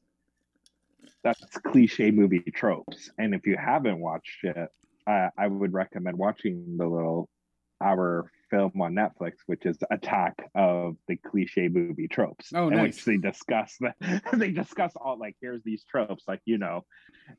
that's 1.23 1.59
cliche 1.59 2.11
movie 2.11 2.41
tropes. 2.41 3.11
And 3.19 3.35
if 3.35 3.47
you 3.47 3.57
haven't 3.57 3.99
watched 4.01 4.45
it, 4.45 4.69
uh, 5.07 5.29
I 5.39 5.47
would 5.47 5.73
recommend 5.73 6.19
watching 6.19 6.77
the 6.77 6.87
little 6.87 7.29
hour 7.83 8.31
film 8.53 8.73
on 8.81 8.95
Netflix, 8.95 9.33
which 9.47 9.65
is 9.67 9.79
Attack 9.91 10.51
of 10.55 10.97
the 11.09 11.17
cliche 11.17 11.69
movie 11.69 12.07
tropes. 12.07 12.53
Oh, 12.55 12.69
in 12.69 12.75
nice. 12.75 12.83
which 12.83 13.05
they 13.05 13.17
discuss 13.17 13.77
the, 13.81 14.21
they 14.35 14.51
discuss 14.51 14.93
all 14.95 15.19
like 15.19 15.37
here's 15.41 15.63
these 15.65 15.85
tropes, 15.85 16.25
like 16.29 16.41
you 16.45 16.59
know, 16.59 16.85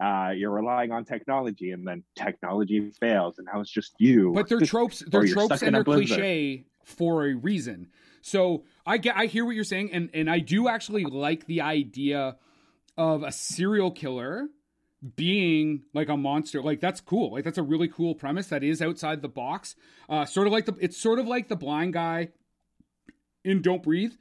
uh, 0.04 0.32
you're 0.36 0.52
relying 0.52 0.92
on 0.92 1.06
technology, 1.06 1.72
and 1.72 1.88
then 1.88 2.04
technology 2.18 2.92
fails, 3.00 3.38
and 3.38 3.48
now 3.52 3.62
it's 3.62 3.72
just 3.72 3.94
you. 4.00 4.34
But 4.34 4.50
they're 4.50 4.60
tropes. 4.62 5.04
They're 5.08 5.28
tropes 5.28 5.62
and 5.62 5.76
they're 5.76 5.84
cliche 5.84 6.66
for 6.84 7.26
a 7.28 7.34
reason. 7.34 7.90
So 8.22 8.64
I 8.86 8.98
get, 8.98 9.16
I 9.16 9.28
hear 9.28 9.46
what 9.46 9.56
you're 9.56 9.64
saying, 9.64 9.92
and 9.94 10.10
and 10.14 10.30
I 10.30 10.40
do 10.40 10.68
actually 10.68 11.06
like 11.06 11.46
the 11.46 11.62
idea 11.62 12.38
of 12.98 13.24
a 13.24 13.32
serial 13.32 13.92
killer 13.92 14.48
being 15.16 15.84
like 15.94 16.10
a 16.10 16.18
monster 16.18 16.62
like 16.62 16.80
that's 16.80 17.02
cool. 17.02 17.34
Like 17.34 17.44
that's 17.44 17.58
a 17.58 17.64
really 17.64 17.88
cool 17.88 18.16
premise 18.16 18.48
that 18.48 18.64
is 18.64 18.82
outside 18.82 19.22
the 19.22 19.28
box. 19.28 19.76
Uh 20.08 20.26
sort 20.26 20.48
of 20.48 20.54
like 20.54 20.66
the 20.66 20.76
it's 20.80 20.98
sort 20.98 21.20
of 21.20 21.28
like 21.28 21.50
the 21.50 21.56
blind 21.56 21.94
guy 21.94 22.30
in 23.44 23.62
don't 23.62 23.84
breathe. 23.84 24.14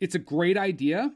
It's 0.00 0.14
a 0.14 0.20
great 0.20 0.56
idea 0.56 1.12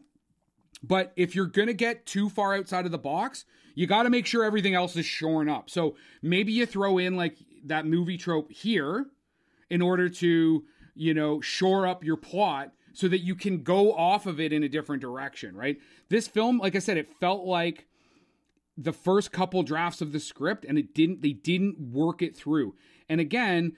but 0.82 1.12
if 1.16 1.36
you're 1.36 1.46
gonna 1.46 1.72
get 1.72 2.06
too 2.06 2.28
far 2.28 2.54
outside 2.54 2.84
of 2.84 2.90
the 2.92 2.98
box 2.98 3.44
you 3.74 3.86
got 3.86 4.02
to 4.02 4.10
make 4.10 4.26
sure 4.26 4.44
everything 4.44 4.74
else 4.74 4.96
is 4.96 5.06
shorn 5.06 5.48
up. 5.48 5.70
So 5.70 5.96
maybe 6.20 6.52
you 6.52 6.66
throw 6.66 6.98
in 6.98 7.16
like 7.16 7.38
that 7.64 7.86
movie 7.86 8.18
trope 8.18 8.52
here 8.52 9.06
in 9.70 9.80
order 9.80 10.08
to 10.08 10.64
you 10.94 11.14
know 11.14 11.40
shore 11.40 11.86
up 11.86 12.04
your 12.04 12.16
plot 12.16 12.72
so 12.92 13.08
that 13.08 13.20
you 13.20 13.34
can 13.34 13.62
go 13.62 13.94
off 13.94 14.26
of 14.26 14.38
it 14.38 14.52
in 14.52 14.62
a 14.62 14.68
different 14.68 15.00
direction 15.00 15.56
right? 15.56 15.78
This 16.08 16.28
film 16.28 16.58
like 16.58 16.76
i 16.76 16.78
said 16.78 16.96
it 16.96 17.08
felt 17.20 17.44
like 17.44 17.86
the 18.76 18.92
first 18.92 19.32
couple 19.32 19.62
drafts 19.62 20.00
of 20.00 20.12
the 20.12 20.20
script 20.20 20.64
and 20.64 20.78
it 20.78 20.94
didn't 20.94 21.22
they 21.22 21.32
didn't 21.32 21.78
work 21.78 22.22
it 22.22 22.36
through. 22.36 22.74
And 23.08 23.20
again, 23.20 23.72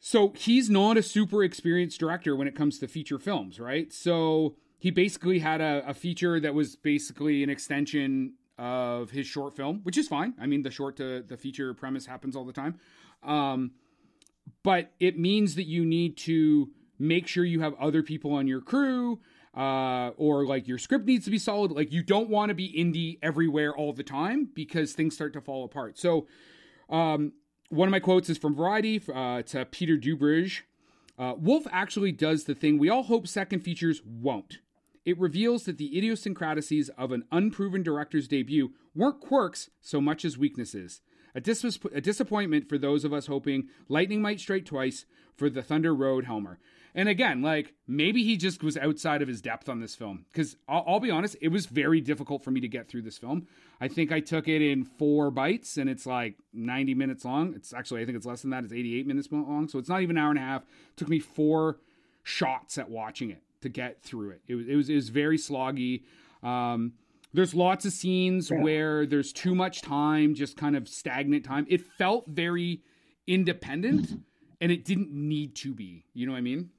so 0.00 0.32
he's 0.36 0.70
not 0.70 0.96
a 0.96 1.02
super 1.02 1.44
experienced 1.44 2.00
director 2.00 2.34
when 2.34 2.48
it 2.48 2.56
comes 2.56 2.78
to 2.78 2.88
feature 2.88 3.18
films, 3.18 3.60
right? 3.60 3.92
So 3.92 4.56
he 4.78 4.90
basically 4.90 5.40
had 5.40 5.60
a, 5.60 5.82
a 5.86 5.94
feature 5.94 6.40
that 6.40 6.54
was 6.54 6.74
basically 6.74 7.42
an 7.42 7.50
extension 7.50 8.34
of 8.58 9.10
his 9.10 9.26
short 9.26 9.54
film, 9.54 9.80
which 9.84 9.98
is 9.98 10.08
fine. 10.08 10.34
I 10.40 10.46
mean, 10.46 10.62
the 10.62 10.70
short 10.70 10.96
to 10.96 11.22
the 11.22 11.36
feature 11.36 11.72
premise 11.74 12.06
happens 12.06 12.34
all 12.34 12.44
the 12.44 12.52
time. 12.52 12.80
Um, 13.22 13.72
but 14.62 14.92
it 14.98 15.18
means 15.18 15.54
that 15.54 15.66
you 15.66 15.84
need 15.84 16.16
to 16.18 16.70
make 16.98 17.26
sure 17.26 17.44
you 17.44 17.60
have 17.60 17.74
other 17.74 18.02
people 18.02 18.32
on 18.32 18.46
your 18.46 18.60
crew 18.60 19.20
uh, 19.56 20.10
or 20.16 20.46
like 20.46 20.68
your 20.68 20.78
script 20.78 21.06
needs 21.06 21.24
to 21.24 21.30
be 21.30 21.38
solid. 21.38 21.72
Like 21.72 21.92
you 21.92 22.02
don't 22.02 22.28
want 22.28 22.50
to 22.50 22.54
be 22.54 22.72
indie 22.72 23.18
everywhere 23.22 23.74
all 23.74 23.92
the 23.92 24.02
time 24.02 24.48
because 24.54 24.92
things 24.92 25.14
start 25.14 25.32
to 25.32 25.40
fall 25.40 25.64
apart. 25.64 25.98
So, 25.98 26.26
um, 26.88 27.32
one 27.68 27.86
of 27.86 27.92
my 27.92 28.00
quotes 28.00 28.28
is 28.28 28.36
from 28.36 28.54
Variety 28.54 29.00
uh, 29.14 29.42
to 29.42 29.64
Peter 29.64 29.96
Debruge. 29.96 30.62
Uh, 31.16 31.34
Wolf 31.36 31.66
actually 31.70 32.10
does 32.12 32.44
the 32.44 32.54
thing 32.54 32.78
we 32.78 32.88
all 32.88 33.04
hope 33.04 33.28
second 33.28 33.60
features 33.60 34.02
won't. 34.04 34.58
It 35.04 35.18
reveals 35.18 35.64
that 35.64 35.78
the 35.78 35.96
idiosyncrasies 35.96 36.88
of 36.90 37.12
an 37.12 37.24
unproven 37.30 37.82
director's 37.82 38.28
debut 38.28 38.72
weren't 38.94 39.20
quirks 39.20 39.70
so 39.80 40.00
much 40.00 40.24
as 40.24 40.36
weaknesses. 40.36 41.00
A, 41.34 41.40
dis- 41.40 41.78
a 41.92 42.00
disappointment 42.00 42.68
for 42.68 42.76
those 42.76 43.04
of 43.04 43.12
us 43.12 43.26
hoping 43.26 43.68
lightning 43.88 44.20
might 44.20 44.40
strike 44.40 44.64
twice 44.64 45.04
for 45.36 45.48
the 45.48 45.62
Thunder 45.62 45.94
Road 45.94 46.24
Helmer. 46.24 46.58
And 46.94 47.08
again, 47.08 47.42
like 47.42 47.74
maybe 47.86 48.24
he 48.24 48.36
just 48.36 48.62
was 48.62 48.76
outside 48.76 49.22
of 49.22 49.28
his 49.28 49.40
depth 49.40 49.68
on 49.68 49.80
this 49.80 49.94
film 49.94 50.24
because 50.32 50.56
I'll, 50.68 50.84
I'll, 50.86 51.00
be 51.00 51.10
honest, 51.10 51.36
it 51.40 51.48
was 51.48 51.66
very 51.66 52.00
difficult 52.00 52.42
for 52.42 52.50
me 52.50 52.60
to 52.60 52.68
get 52.68 52.88
through 52.88 53.02
this 53.02 53.18
film. 53.18 53.46
I 53.80 53.88
think 53.88 54.10
I 54.12 54.20
took 54.20 54.48
it 54.48 54.60
in 54.60 54.84
four 54.84 55.30
bites, 55.30 55.76
and 55.76 55.88
it's 55.88 56.04
like 56.04 56.36
90 56.52 56.94
minutes 56.94 57.24
long. 57.24 57.54
It's 57.54 57.72
actually 57.72 58.02
I 58.02 58.06
think 58.06 58.16
it's 58.16 58.26
less 58.26 58.42
than 58.42 58.50
that. 58.50 58.64
It's 58.64 58.72
88 58.72 59.06
minutes 59.06 59.28
long, 59.30 59.68
so 59.68 59.78
it's 59.78 59.88
not 59.88 60.02
even 60.02 60.16
an 60.16 60.22
hour 60.22 60.30
and 60.30 60.38
a 60.38 60.42
half. 60.42 60.62
It 60.62 60.96
took 60.96 61.08
me 61.08 61.20
four 61.20 61.78
shots 62.22 62.76
at 62.78 62.90
watching 62.90 63.30
it 63.30 63.42
to 63.62 63.68
get 63.68 64.02
through 64.02 64.30
it. 64.30 64.42
It 64.48 64.54
was 64.54 64.68
it 64.68 64.76
was, 64.76 64.90
it 64.90 64.94
was 64.94 65.08
very 65.08 65.38
sloggy. 65.38 66.02
Um, 66.42 66.94
there's 67.32 67.54
lots 67.54 67.84
of 67.84 67.92
scenes 67.92 68.50
yeah. 68.50 68.60
where 68.60 69.06
there's 69.06 69.32
too 69.32 69.54
much 69.54 69.82
time, 69.82 70.34
just 70.34 70.56
kind 70.56 70.74
of 70.74 70.88
stagnant 70.88 71.44
time. 71.44 71.66
It 71.68 71.80
felt 71.80 72.26
very 72.26 72.82
independent, 73.26 74.20
and 74.60 74.72
it 74.72 74.84
didn't 74.84 75.12
need 75.12 75.54
to 75.56 75.72
be. 75.72 76.04
You 76.12 76.26
know 76.26 76.32
what 76.32 76.38
I 76.38 76.42
mean? 76.42 76.70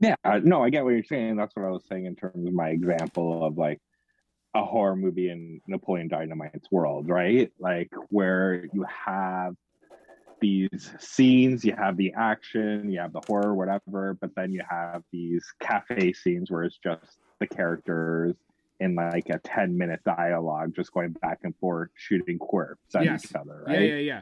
Yeah, 0.00 0.14
no, 0.42 0.62
I 0.62 0.70
get 0.70 0.84
what 0.84 0.90
you're 0.90 1.04
saying. 1.04 1.36
That's 1.36 1.54
what 1.56 1.64
I 1.64 1.70
was 1.70 1.84
saying 1.88 2.04
in 2.06 2.16
terms 2.16 2.46
of 2.46 2.52
my 2.52 2.68
example 2.68 3.44
of 3.44 3.56
like 3.56 3.80
a 4.54 4.64
horror 4.64 4.96
movie 4.96 5.30
in 5.30 5.60
Napoleon 5.66 6.08
Dynamite's 6.08 6.70
world, 6.70 7.08
right? 7.08 7.50
Like 7.58 7.90
where 8.10 8.66
you 8.72 8.84
have 9.06 9.54
these 10.40 10.90
scenes, 10.98 11.64
you 11.64 11.74
have 11.74 11.96
the 11.96 12.12
action, 12.14 12.90
you 12.90 13.00
have 13.00 13.12
the 13.12 13.22
horror, 13.26 13.54
whatever, 13.54 14.16
but 14.20 14.34
then 14.36 14.52
you 14.52 14.62
have 14.68 15.02
these 15.12 15.44
cafe 15.60 16.12
scenes 16.12 16.50
where 16.50 16.64
it's 16.64 16.78
just 16.78 17.18
the 17.40 17.46
characters 17.46 18.34
in 18.80 18.94
like 18.94 19.30
a 19.30 19.38
10 19.38 19.76
minute 19.78 20.00
dialogue 20.04 20.74
just 20.76 20.92
going 20.92 21.12
back 21.22 21.38
and 21.44 21.56
forth 21.56 21.88
shooting 21.94 22.38
quirks 22.38 22.94
at 22.94 23.04
Yes. 23.04 23.24
each 23.24 23.34
other 23.34 23.64
right 23.66 23.80
Yeah, 23.80 23.94
yeah, 23.94 23.96
yeah. 23.96 24.20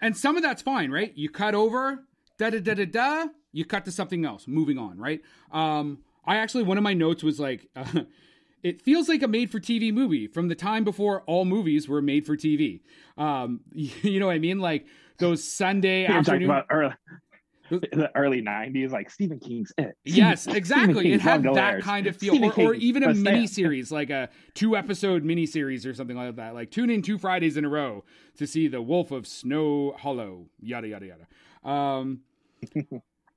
And 0.00 0.16
some 0.16 0.36
of 0.36 0.42
that's 0.42 0.62
fine, 0.62 0.90
right? 0.92 1.12
You 1.16 1.28
cut 1.30 1.54
over, 1.56 2.04
da 2.38 2.50
da 2.50 2.60
da 2.60 2.74
da 2.74 2.84
da. 2.84 3.26
You 3.56 3.64
cut 3.64 3.86
to 3.86 3.90
something 3.90 4.26
else. 4.26 4.46
Moving 4.46 4.76
on, 4.76 4.98
right? 4.98 5.22
Um, 5.50 6.00
I 6.26 6.36
actually 6.36 6.64
one 6.64 6.76
of 6.76 6.84
my 6.84 6.92
notes 6.92 7.22
was 7.22 7.40
like, 7.40 7.70
uh, 7.74 8.02
it 8.62 8.82
feels 8.82 9.08
like 9.08 9.22
a 9.22 9.28
made-for-TV 9.28 9.94
movie 9.94 10.26
from 10.26 10.48
the 10.48 10.54
time 10.54 10.84
before 10.84 11.22
all 11.22 11.46
movies 11.46 11.88
were 11.88 12.02
made 12.02 12.26
for 12.26 12.36
TV. 12.36 12.80
Um, 13.16 13.60
you 13.72 14.20
know 14.20 14.26
what 14.26 14.34
I 14.34 14.40
mean? 14.40 14.58
Like 14.58 14.84
those 15.18 15.42
Sunday 15.42 16.00
You're 16.08 16.22
talking 16.22 16.48
afternoon. 16.48 16.50
about 16.50 16.66
early, 16.68 16.92
the 17.70 18.10
early 18.14 18.42
90s 18.42 18.90
like 18.92 19.10
stephen 19.10 19.40
king's 19.40 19.72
it 19.78 19.96
Yes, 20.04 20.46
exactly. 20.46 21.14
It 21.14 21.22
had 21.22 21.42
that 21.42 21.80
kind 21.80 22.06
of 22.06 22.14
feel, 22.14 22.44
or, 22.44 22.52
or 22.60 22.74
even 22.74 23.04
a 23.04 23.14
mini 23.14 23.46
series, 23.46 23.90
like 23.90 24.10
a 24.10 24.28
two 24.52 24.76
episode 24.76 25.24
mini 25.24 25.46
series 25.46 25.86
or 25.86 25.94
something 25.94 26.16
like 26.16 26.36
that. 26.36 26.54
Like 26.54 26.70
tune 26.70 26.90
in 26.90 27.00
two 27.00 27.16
Fridays 27.16 27.56
in 27.56 27.64
a 27.64 27.70
row 27.70 28.04
to 28.36 28.46
see 28.46 28.68
the 28.68 28.82
Wolf 28.82 29.10
of 29.10 29.26
Snow 29.26 29.96
Hollow, 29.98 30.50
yada 30.60 30.88
yada 30.88 31.06
yada. 31.06 31.68
Um, 31.68 32.20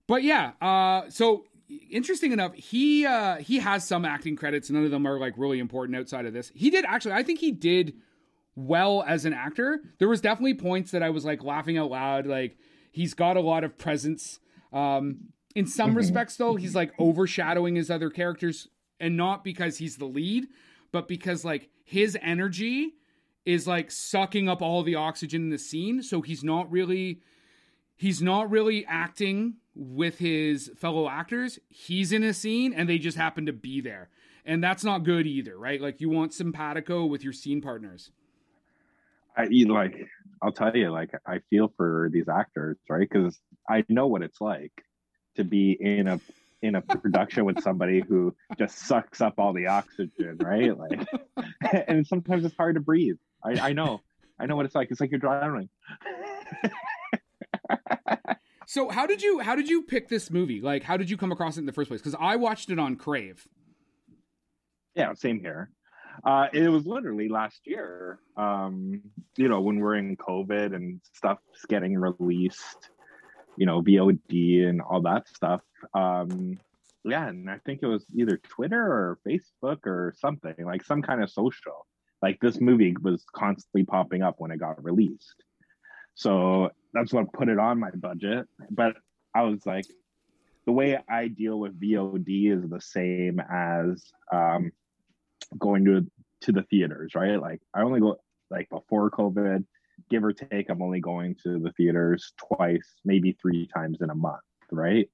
but 0.10 0.24
yeah, 0.24 0.54
uh, 0.60 1.08
so 1.10 1.46
interesting 1.92 2.32
enough, 2.32 2.56
he 2.56 3.06
uh, 3.06 3.36
he 3.38 3.60
has 3.60 3.88
some 3.88 4.06
acting 4.06 4.36
credits. 4.36 4.72
None 4.72 4.84
of 4.84 4.90
them 4.90 5.06
are 5.06 5.20
like 5.20 5.36
really 5.38 5.60
important 5.60 5.96
outside 5.96 6.26
of 6.26 6.34
this. 6.34 6.52
He 6.56 6.72
did 6.72 6.84
actually, 6.84 7.14
I 7.14 7.22
think 7.22 7.38
he 7.38 7.52
did 7.52 7.94
well 8.56 9.04
as 9.08 9.26
an 9.26 9.34
actor. 9.34 9.82
There 10.00 10.10
was 10.10 10.20
definitely 10.20 10.56
points 10.56 10.90
that 10.92 11.04
I 11.04 11.12
was 11.12 11.26
like 11.26 11.44
laughing 11.44 11.78
out 11.78 11.92
loud. 11.92 12.26
Like 12.26 12.58
he's 12.92 13.14
got 13.14 13.38
a 13.38 13.40
lot 13.40 13.64
of 13.64 13.78
presence. 13.78 14.40
Um, 14.74 15.30
in 15.54 15.68
some 15.68 15.94
respects, 15.96 16.38
though, 16.38 16.56
he's 16.56 16.74
like 16.74 16.92
overshadowing 17.00 17.76
his 17.76 17.92
other 17.92 18.10
characters, 18.10 18.68
and 19.00 19.16
not 19.16 19.44
because 19.44 19.78
he's 19.78 19.98
the 19.98 20.06
lead, 20.06 20.48
but 20.92 21.08
because 21.08 21.46
like 21.46 21.70
his 21.84 22.18
energy 22.20 22.96
is 23.46 23.68
like 23.68 23.92
sucking 23.92 24.50
up 24.50 24.64
all 24.64 24.82
the 24.82 24.96
oxygen 24.96 25.44
in 25.44 25.50
the 25.52 25.60
scene. 25.60 26.02
So 26.02 26.22
he's 26.22 26.44
not 26.44 26.72
really 26.72 27.22
he's 27.96 28.24
not 28.24 28.50
really 28.50 28.86
acting 28.88 29.56
with 29.80 30.18
his 30.18 30.70
fellow 30.76 31.08
actors. 31.08 31.58
He's 31.70 32.12
in 32.12 32.24
a 32.24 32.34
scene 32.34 32.74
and 32.74 32.90
they 32.90 32.98
just 32.98 33.18
happen 33.18 33.46
to 33.46 33.54
be 33.54 33.80
there. 33.80 34.10
And 34.46 34.62
that's 34.64 34.84
not 34.84 35.04
good 35.04 35.26
either, 35.26 35.58
right? 35.58 35.80
Like 35.80 36.02
you 36.02 36.10
want 36.10 36.34
simpatico 36.34 37.06
with 37.06 37.24
your 37.24 37.34
scene 37.34 37.62
partners. 37.62 38.12
I 39.38 39.48
like 39.68 39.96
I'll 40.42 40.52
tell 40.52 40.76
you 40.76 40.92
like 40.92 41.12
I 41.26 41.40
feel 41.50 41.72
for 41.78 42.10
these 42.12 42.28
actors 42.28 42.78
right 42.90 43.08
because 43.10 43.40
I 43.70 43.86
know 43.88 44.08
what 44.08 44.22
it's 44.22 44.42
like 44.42 44.74
to 45.38 45.46
be 45.46 45.78
in 45.80 46.08
a 46.08 46.20
in 46.62 46.76
a 46.76 46.82
production 46.82 47.46
with 47.46 47.62
somebody 47.62 48.02
who 48.02 48.36
just 48.58 48.80
sucks 48.80 49.22
up 49.22 49.36
all 49.38 49.54
the 49.54 49.68
oxygen 49.68 50.38
right 50.42 50.78
like 50.78 51.08
and 51.88 52.06
sometimes 52.06 52.44
it's 52.44 52.56
hard 52.56 52.76
to 52.76 52.82
breathe 52.82 53.16
I, 53.42 53.70
I 53.70 53.74
know 53.74 54.02
I 54.38 54.46
know 54.46 54.58
what 54.58 54.66
it's 54.66 54.76
like 54.76 54.92
it's 54.92 55.00
like 55.00 55.12
you're 55.12 55.22
drowning 55.22 55.70
So 58.70 58.88
how 58.88 59.08
did 59.08 59.24
you 59.24 59.40
how 59.40 59.56
did 59.56 59.68
you 59.68 59.82
pick 59.82 60.10
this 60.10 60.30
movie? 60.30 60.62
Like 60.62 60.84
how 60.84 60.96
did 60.96 61.10
you 61.10 61.18
come 61.18 61.32
across 61.32 61.58
it 61.58 61.62
in 61.62 61.66
the 61.66 61.74
first 61.74 61.90
place? 61.90 62.02
Because 62.02 62.16
I 62.20 62.36
watched 62.36 62.70
it 62.70 62.78
on 62.78 62.98
Crave. 62.98 63.48
yeah 64.94 65.12
same 65.14 65.40
here 65.40 65.72
uh 66.24 66.48
it 66.54 66.70
was 66.70 66.86
literally 66.86 67.30
last 67.30 67.62
year 67.66 68.20
um 68.38 69.02
you 69.38 69.50
know 69.50 69.62
when 69.62 69.80
we're 69.80 69.96
in 69.96 70.16
covid 70.18 70.76
and 70.76 71.02
stuff's 71.14 71.66
getting 71.68 71.98
released 71.98 72.92
you 73.58 73.66
know 73.66 73.82
vod 73.82 74.70
and 74.70 74.82
all 74.82 75.02
that 75.02 75.28
stuff 75.28 75.62
um 75.94 76.60
yeah 77.06 77.28
and 77.28 77.50
i 77.50 77.58
think 77.66 77.80
it 77.82 77.88
was 77.88 78.06
either 78.16 78.38
twitter 78.38 78.82
or 78.82 79.20
facebook 79.26 79.86
or 79.86 80.14
something 80.18 80.56
like 80.66 80.84
some 80.84 81.02
kind 81.02 81.24
of 81.24 81.30
social 81.32 81.88
like 82.22 82.38
this 82.42 82.60
movie 82.60 82.96
was 83.02 83.24
constantly 83.34 83.84
popping 83.84 84.22
up 84.22 84.36
when 84.40 84.52
it 84.52 84.60
got 84.60 84.84
released 84.84 85.46
so 86.20 86.70
that's 86.94 87.14
what 87.14 87.32
put 87.34 87.50
it 87.50 87.60
on 87.60 87.80
my 87.80 87.92
budget 87.92 88.46
but 88.70 88.96
i 89.34 89.42
was 89.42 89.66
like 89.66 89.86
the 90.66 90.72
way 90.72 90.98
i 91.10 91.28
deal 91.28 91.60
with 91.60 91.80
vod 91.80 92.26
is 92.28 92.70
the 92.70 92.82
same 92.82 93.40
as 93.50 94.12
um 94.32 94.72
going 95.58 95.86
to 95.86 96.06
to 96.42 96.52
the 96.52 96.64
theaters, 96.64 97.16
right? 97.16 97.40
Like 97.40 97.62
I 97.74 97.82
only 97.82 98.00
go 98.00 98.18
like 98.50 98.70
before 98.70 99.12
COVID, 99.12 99.66
give 100.10 100.24
or 100.24 100.34
take, 100.34 100.70
I'm 100.70 100.82
only 100.82 101.00
going 101.00 101.36
to 101.44 101.60
the 101.60 101.72
theaters 101.74 102.34
twice, 102.38 102.96
maybe 103.06 103.38
three 103.42 103.68
times 103.68 104.00
in 104.02 104.10
a 104.10 104.16
month, 104.16 104.42
right? 104.72 105.10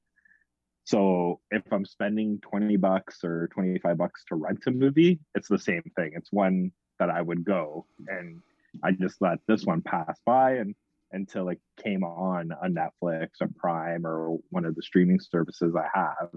So 0.84 1.40
if 1.50 1.64
I'm 1.72 1.86
spending 1.86 2.40
20 2.42 2.78
bucks 2.78 3.24
or 3.24 3.48
25 3.54 3.98
bucks 3.98 4.24
to 4.30 4.36
rent 4.36 4.64
a 4.68 4.72
movie, 4.72 5.20
it's 5.34 5.48
the 5.48 5.58
same 5.58 5.92
thing. 5.96 6.12
It's 6.16 6.32
one 6.32 6.72
that 7.00 7.10
I 7.10 7.22
would 7.22 7.44
go 7.44 7.88
and 8.08 8.42
I 8.84 8.92
just 8.92 9.22
let 9.22 9.40
this 9.48 9.66
one 9.66 9.82
pass 9.82 10.20
by 10.26 10.54
and 10.56 10.76
until 11.16 11.50
it 11.50 11.60
came 11.82 12.04
on 12.04 12.52
on 12.52 12.76
Netflix 12.76 13.30
or 13.42 13.50
Prime 13.58 14.06
or 14.06 14.38
one 14.50 14.66
of 14.66 14.76
the 14.76 14.84
streaming 14.84 15.20
services 15.20 15.74
I 15.76 15.88
have 15.94 16.30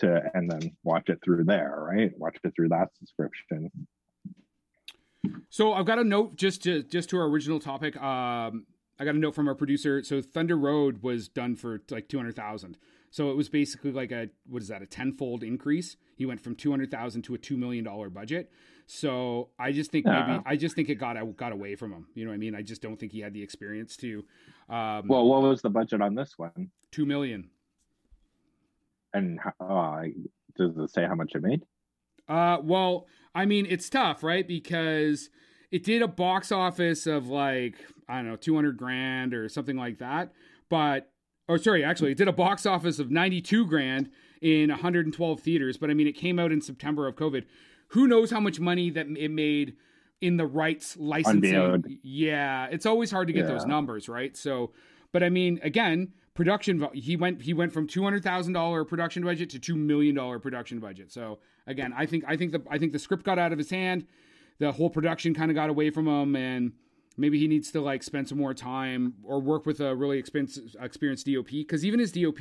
to 0.00 0.20
and 0.34 0.50
then 0.50 0.76
watch 0.82 1.08
it 1.08 1.20
through 1.24 1.44
there, 1.44 1.86
right? 1.90 2.10
Watch 2.18 2.36
it 2.42 2.52
through 2.54 2.68
that 2.70 2.88
subscription. 2.98 3.70
So 5.48 5.72
I've 5.72 5.86
got 5.86 5.98
a 5.98 6.04
note 6.04 6.36
just 6.36 6.62
to 6.64 6.82
just 6.82 7.10
to 7.10 7.18
our 7.18 7.26
original 7.26 7.60
topic. 7.60 7.96
Um, 7.96 8.66
I 8.98 9.04
got 9.04 9.14
a 9.14 9.18
note 9.18 9.34
from 9.34 9.48
our 9.48 9.54
producer. 9.54 10.02
So 10.02 10.20
Thunder 10.20 10.56
Road 10.56 11.02
was 11.02 11.28
done 11.28 11.56
for 11.56 11.80
like 11.90 12.08
two 12.08 12.16
hundred 12.16 12.36
thousand. 12.36 12.76
So 13.10 13.30
it 13.30 13.36
was 13.36 13.48
basically 13.48 13.92
like 13.92 14.12
a 14.12 14.28
what 14.46 14.62
is 14.62 14.68
that 14.68 14.82
a 14.82 14.86
tenfold 14.86 15.42
increase? 15.42 15.96
He 16.16 16.26
went 16.26 16.40
from 16.40 16.54
two 16.54 16.70
hundred 16.70 16.90
thousand 16.90 17.22
to 17.22 17.34
a 17.34 17.38
two 17.38 17.56
million 17.56 17.84
dollar 17.84 18.10
budget. 18.10 18.50
So 18.92 19.50
I 19.56 19.70
just 19.70 19.92
think 19.92 20.04
maybe 20.04 20.16
Yeah. 20.32 20.40
I 20.44 20.56
just 20.56 20.74
think 20.74 20.88
it 20.88 20.96
got 20.96 21.16
got 21.36 21.52
away 21.52 21.76
from 21.76 21.92
him. 21.92 22.08
You 22.14 22.24
know 22.24 22.32
what 22.32 22.34
I 22.34 22.38
mean? 22.38 22.56
I 22.56 22.62
just 22.62 22.82
don't 22.82 22.98
think 22.98 23.12
he 23.12 23.20
had 23.20 23.32
the 23.32 23.40
experience 23.42 23.96
to. 23.98 24.24
Um, 24.68 25.06
Well, 25.06 25.28
what 25.28 25.42
was 25.42 25.62
the 25.62 25.70
budget 25.70 26.00
on 26.02 26.16
this 26.16 26.36
one? 26.36 26.70
two 26.90 27.06
million. 27.06 27.50
And 29.14 29.38
how- 29.38 29.64
uh, 29.64 30.06
does 30.56 30.76
it 30.76 30.90
say 30.90 31.06
how 31.06 31.14
much 31.14 31.36
it 31.36 31.42
made? 31.42 31.62
Uh, 32.28 32.58
well, 32.62 33.06
I 33.32 33.46
mean, 33.46 33.64
it's 33.68 33.88
tough, 33.88 34.24
right? 34.24 34.46
Because 34.46 35.30
it 35.70 35.84
did 35.84 36.02
a 36.02 36.08
box 36.08 36.50
office 36.50 37.06
of 37.06 37.28
like 37.28 37.76
I 38.08 38.16
don't 38.16 38.26
know, 38.26 38.36
two 38.36 38.56
hundred 38.56 38.76
grand 38.76 39.34
or 39.34 39.48
something 39.48 39.76
like 39.76 39.98
that. 39.98 40.32
But, 40.68 41.12
or 41.48 41.58
sorry, 41.58 41.84
actually, 41.84 42.10
it 42.10 42.18
did 42.18 42.26
a 42.26 42.32
box 42.32 42.66
office 42.66 42.98
of 42.98 43.08
ninety-two 43.12 43.66
grand 43.66 44.10
in 44.42 44.70
one 44.70 44.80
hundred 44.80 45.06
and 45.06 45.14
twelve 45.14 45.38
theaters. 45.40 45.76
But 45.76 45.90
I 45.90 45.94
mean, 45.94 46.08
it 46.08 46.16
came 46.16 46.40
out 46.40 46.50
in 46.50 46.60
September 46.60 47.06
of 47.06 47.14
COVID. 47.14 47.44
Who 47.90 48.06
knows 48.06 48.30
how 48.30 48.40
much 48.40 48.60
money 48.60 48.90
that 48.90 49.06
it 49.16 49.30
made 49.30 49.76
in 50.20 50.36
the 50.36 50.46
rights 50.46 50.96
licensing? 50.98 51.42
Yeah, 52.02 52.66
it's 52.70 52.86
always 52.86 53.10
hard 53.10 53.26
to 53.28 53.32
get 53.32 53.46
those 53.46 53.64
numbers, 53.66 54.08
right? 54.08 54.36
So, 54.36 54.72
but 55.12 55.22
I 55.22 55.28
mean, 55.28 55.60
again, 55.62 56.12
production. 56.34 56.86
He 56.92 57.16
went 57.16 57.42
he 57.42 57.52
went 57.52 57.72
from 57.72 57.86
two 57.86 58.02
hundred 58.02 58.22
thousand 58.22 58.52
dollar 58.52 58.84
production 58.84 59.24
budget 59.24 59.50
to 59.50 59.58
two 59.58 59.76
million 59.76 60.14
dollar 60.14 60.38
production 60.38 60.78
budget. 60.78 61.12
So 61.12 61.38
again, 61.66 61.92
I 61.96 62.06
think 62.06 62.24
I 62.26 62.36
think 62.36 62.52
the 62.52 62.62
I 62.70 62.78
think 62.78 62.92
the 62.92 62.98
script 62.98 63.24
got 63.24 63.38
out 63.38 63.52
of 63.52 63.58
his 63.58 63.70
hand. 63.70 64.06
The 64.58 64.72
whole 64.72 64.90
production 64.90 65.34
kind 65.34 65.50
of 65.50 65.54
got 65.54 65.70
away 65.70 65.90
from 65.90 66.06
him, 66.06 66.36
and 66.36 66.72
maybe 67.16 67.38
he 67.38 67.48
needs 67.48 67.70
to 67.72 67.80
like 67.80 68.02
spend 68.02 68.28
some 68.28 68.38
more 68.38 68.54
time 68.54 69.14
or 69.24 69.40
work 69.40 69.66
with 69.66 69.80
a 69.80 69.96
really 69.96 70.18
expensive, 70.18 70.76
experienced 70.80 71.26
DOP. 71.26 71.48
Because 71.50 71.84
even 71.84 71.98
his 71.98 72.12
DOP, 72.12 72.38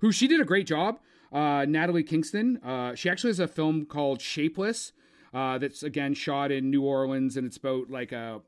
who 0.00 0.12
she 0.12 0.28
did 0.28 0.40
a 0.40 0.44
great 0.44 0.66
job, 0.66 1.00
uh, 1.32 1.64
Natalie 1.68 2.02
Kingston. 2.02 2.58
Uh, 2.58 2.94
she 2.94 3.08
actually 3.08 3.30
has 3.30 3.40
a 3.40 3.48
film 3.48 3.86
called 3.86 4.20
Shapeless. 4.20 4.92
Uh, 5.34 5.58
that's 5.58 5.82
again 5.82 6.14
shot 6.14 6.50
in 6.50 6.70
New 6.70 6.82
Orleans, 6.82 7.36
and 7.36 7.46
it's 7.46 7.56
about 7.56 7.90
like 7.90 8.12
a 8.12 8.40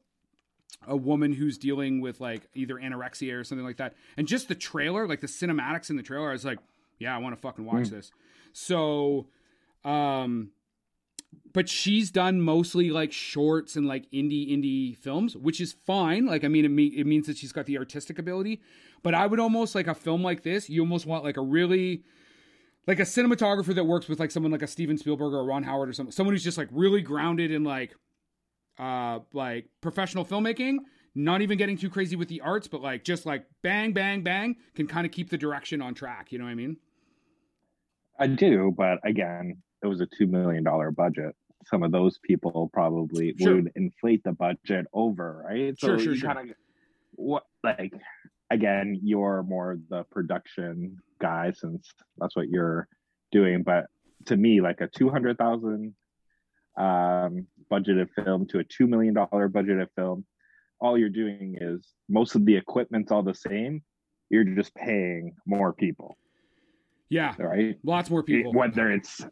a 0.87 0.97
woman 0.97 1.33
who's 1.33 1.59
dealing 1.59 2.01
with 2.01 2.21
like 2.21 2.49
either 2.55 2.77
anorexia 2.77 3.39
or 3.39 3.45
something 3.45 3.65
like 3.65 3.79
that. 3.79 3.95
And 4.17 4.27
just 4.27 4.49
the 4.49 4.55
trailer, 4.55 5.07
like 5.07 5.21
the 5.21 5.27
cinematics 5.27 5.91
in 5.91 5.97
the 5.97 6.03
trailer, 6.03 6.29
I 6.29 6.33
was 6.33 6.45
like, 6.45 6.59
yeah, 6.99 7.15
I 7.15 7.19
want 7.19 7.35
to 7.35 7.41
fucking 7.41 7.65
watch 7.65 7.89
this. 7.89 8.13
So, 8.53 9.27
um, 9.85 10.51
but 11.53 11.69
she's 11.69 12.11
done 12.11 12.41
mostly 12.41 12.91
like 12.91 13.13
shorts 13.13 13.77
and 13.77 13.87
like 13.87 14.11
indie 14.11 14.51
indie 14.51 14.97
films, 14.97 15.37
which 15.37 15.61
is 15.61 15.73
fine. 15.73 16.27
Like, 16.27 16.45
I 16.45 16.49
mean, 16.49 16.65
it, 16.65 16.71
me- 16.71 16.87
it 16.87 17.07
means 17.07 17.27
that 17.27 17.37
she's 17.37 17.53
got 17.53 17.67
the 17.67 17.79
artistic 17.79 18.19
ability. 18.19 18.61
But 19.03 19.15
I 19.15 19.27
would 19.27 19.41
almost 19.41 19.75
like 19.75 19.87
a 19.87 19.95
film 19.95 20.23
like 20.23 20.43
this. 20.43 20.69
You 20.71 20.81
almost 20.81 21.07
want 21.07 21.25
like 21.25 21.37
a 21.37 21.43
really 21.43 22.03
like 22.89 22.99
a 22.99 23.03
cinematographer 23.03 23.75
that 23.75 23.85
works 23.85 24.09
with 24.09 24.19
like 24.19 24.31
someone 24.31 24.51
like 24.51 24.63
a 24.63 24.67
Steven 24.67 24.97
Spielberg 24.97 25.35
or 25.35 25.45
Ron 25.45 25.63
Howard 25.63 25.91
or 25.91 25.93
something. 25.93 26.11
Someone 26.11 26.35
who's 26.35 26.43
just 26.43 26.57
like 26.59 26.69
really 26.73 27.03
grounded 27.03 27.53
in 27.53 27.63
like 27.63 27.95
uh 28.79 29.21
like 29.33 29.67
professional 29.81 30.25
filmmaking 30.25 30.79
not 31.15 31.43
even 31.43 31.59
getting 31.59 31.77
too 31.77 31.91
crazy 31.91 32.15
with 32.15 32.29
the 32.29 32.41
arts 32.41 32.69
but 32.69 32.81
like 32.81 33.03
just 33.03 33.27
like 33.27 33.45
bang 33.61 33.93
bang 33.93 34.23
bang 34.23 34.55
can 34.77 34.87
kind 34.87 35.05
of 35.05 35.11
keep 35.11 35.29
the 35.31 35.37
direction 35.37 35.83
on 35.83 35.95
track 35.95 36.31
you 36.31 36.39
know 36.39 36.45
what 36.45 36.51
i 36.53 36.55
mean 36.55 36.77
I 38.21 38.27
do, 38.27 38.75
but 38.77 38.99
again, 39.05 39.63
it 39.83 39.87
was 39.87 40.01
a 40.01 40.07
two 40.07 40.27
million 40.27 40.65
dollar 40.65 40.91
budget. 40.91 41.37
Some 41.67 41.83
of 41.85 41.93
those 41.93 42.19
people 42.25 42.69
probably 42.73 43.35
Sure. 43.39 43.57
would 43.57 43.71
inflate 43.77 44.25
the 44.25 44.33
budget 44.33 44.87
over, 44.93 45.45
right? 45.47 45.79
Sure, 45.79 45.99
sure, 45.99 46.15
you 46.15 46.19
sure. 46.19 46.35
Kinda, 46.35 46.55
what 47.13 47.45
like 47.63 47.93
again, 48.51 48.99
you're 49.03 49.45
more 49.45 49.79
the 49.89 50.03
production 50.11 50.99
guy 51.19 51.53
since 51.55 51.93
that's 52.19 52.37
what 52.37 52.49
you're 52.49 52.89
doing, 53.33 53.63
but 53.63 53.87
to 54.27 54.37
me 54.37 54.61
like 54.61 54.81
a 54.81 54.89
two 54.89 55.09
hundred 55.09 55.39
thousand 55.39 55.95
um, 56.79 57.47
budgeted 57.71 58.09
film 58.15 58.47
to 58.49 58.59
a 58.61 58.65
two 58.65 58.87
million 58.87 59.15
dollar 59.15 59.49
budgeted 59.49 59.89
film. 59.97 60.25
All 60.81 60.97
you're 60.97 61.09
doing 61.09 61.57
is 61.61 61.93
most 62.09 62.37
of 62.37 62.45
the 62.45 62.57
equipment's 62.57 63.11
all 63.11 63.23
the 63.23 63.35
same. 63.35 63.83
You're 64.31 64.45
just 64.45 64.75
paying 64.75 65.35
more 65.47 65.73
people. 65.73 66.17
Yeah, 67.09 67.35
right. 67.39 67.77
Lots 67.83 68.11
more 68.11 68.23
people. 68.23 68.53
Whether 68.53 68.93
it's 68.93 69.25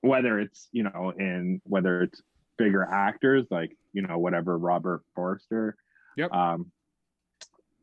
whether 0.00 0.38
it's 0.38 0.68
you 0.72 0.84
know 0.84 1.12
in 1.18 1.60
whether 1.64 2.02
it's 2.02 2.22
bigger 2.56 2.84
actors 2.84 3.46
like 3.50 3.76
you 3.92 4.02
know 4.02 4.18
whatever 4.18 4.56
Robert 4.56 5.02
Forster. 5.14 5.76
Yep. 6.16 6.32
Um, 6.32 6.72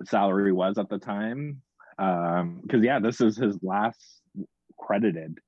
salary 0.03 0.51
was 0.51 0.77
at 0.77 0.89
the 0.89 0.97
time 0.97 1.61
um 1.97 2.59
because 2.61 2.83
yeah 2.83 2.99
this 2.99 3.21
is 3.21 3.37
his 3.37 3.57
last 3.61 4.21
credited 4.77 5.39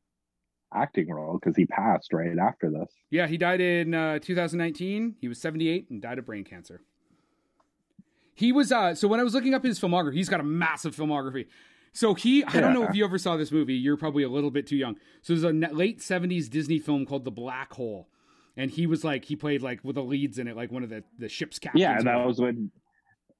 acting 0.73 1.09
role 1.09 1.37
because 1.39 1.55
he 1.55 1.65
passed 1.65 2.13
right 2.13 2.37
after 2.37 2.69
this. 2.69 2.91
Yeah 3.09 3.27
he 3.27 3.37
died 3.37 3.61
in 3.61 3.93
uh 3.93 4.19
2019 4.19 5.15
he 5.19 5.27
was 5.27 5.39
78 5.39 5.89
and 5.89 6.01
died 6.01 6.19
of 6.19 6.25
brain 6.25 6.43
cancer. 6.43 6.81
He 8.33 8.51
was 8.51 8.71
uh 8.71 8.95
so 8.95 9.07
when 9.07 9.19
i 9.19 9.23
was 9.23 9.33
looking 9.33 9.53
up 9.53 9.63
his 9.63 9.79
filmography 9.79 10.15
he's 10.15 10.29
got 10.29 10.39
a 10.39 10.43
massive 10.43 10.95
filmography. 10.95 11.47
So 11.93 12.13
he 12.13 12.43
i 12.43 12.59
don't 12.59 12.73
know 12.73 12.83
if 12.83 12.95
you 12.95 13.03
ever 13.03 13.17
saw 13.17 13.37
this 13.37 13.51
movie. 13.51 13.73
You're 13.75 13.97
probably 13.97 14.23
a 14.23 14.29
little 14.29 14.51
bit 14.51 14.67
too 14.67 14.77
young. 14.77 14.95
So 15.21 15.33
there's 15.33 15.43
a 15.43 15.51
late 15.73 15.99
70s 15.99 16.49
disney 16.49 16.79
film 16.79 17.05
called 17.05 17.25
the 17.25 17.31
black 17.31 17.73
hole. 17.73 18.07
And 18.55 18.71
he 18.71 18.87
was 18.87 19.03
like 19.03 19.25
he 19.25 19.35
played 19.35 19.61
like 19.61 19.83
with 19.83 19.95
the 19.95 20.03
leads 20.03 20.37
in 20.39 20.47
it 20.47 20.55
like 20.55 20.71
one 20.71 20.83
of 20.83 20.89
the 20.89 21.03
the 21.17 21.29
ship's 21.29 21.59
captains 21.59 21.81
yeah 21.81 22.01
that 22.01 22.25
was 22.25 22.39
when 22.39 22.71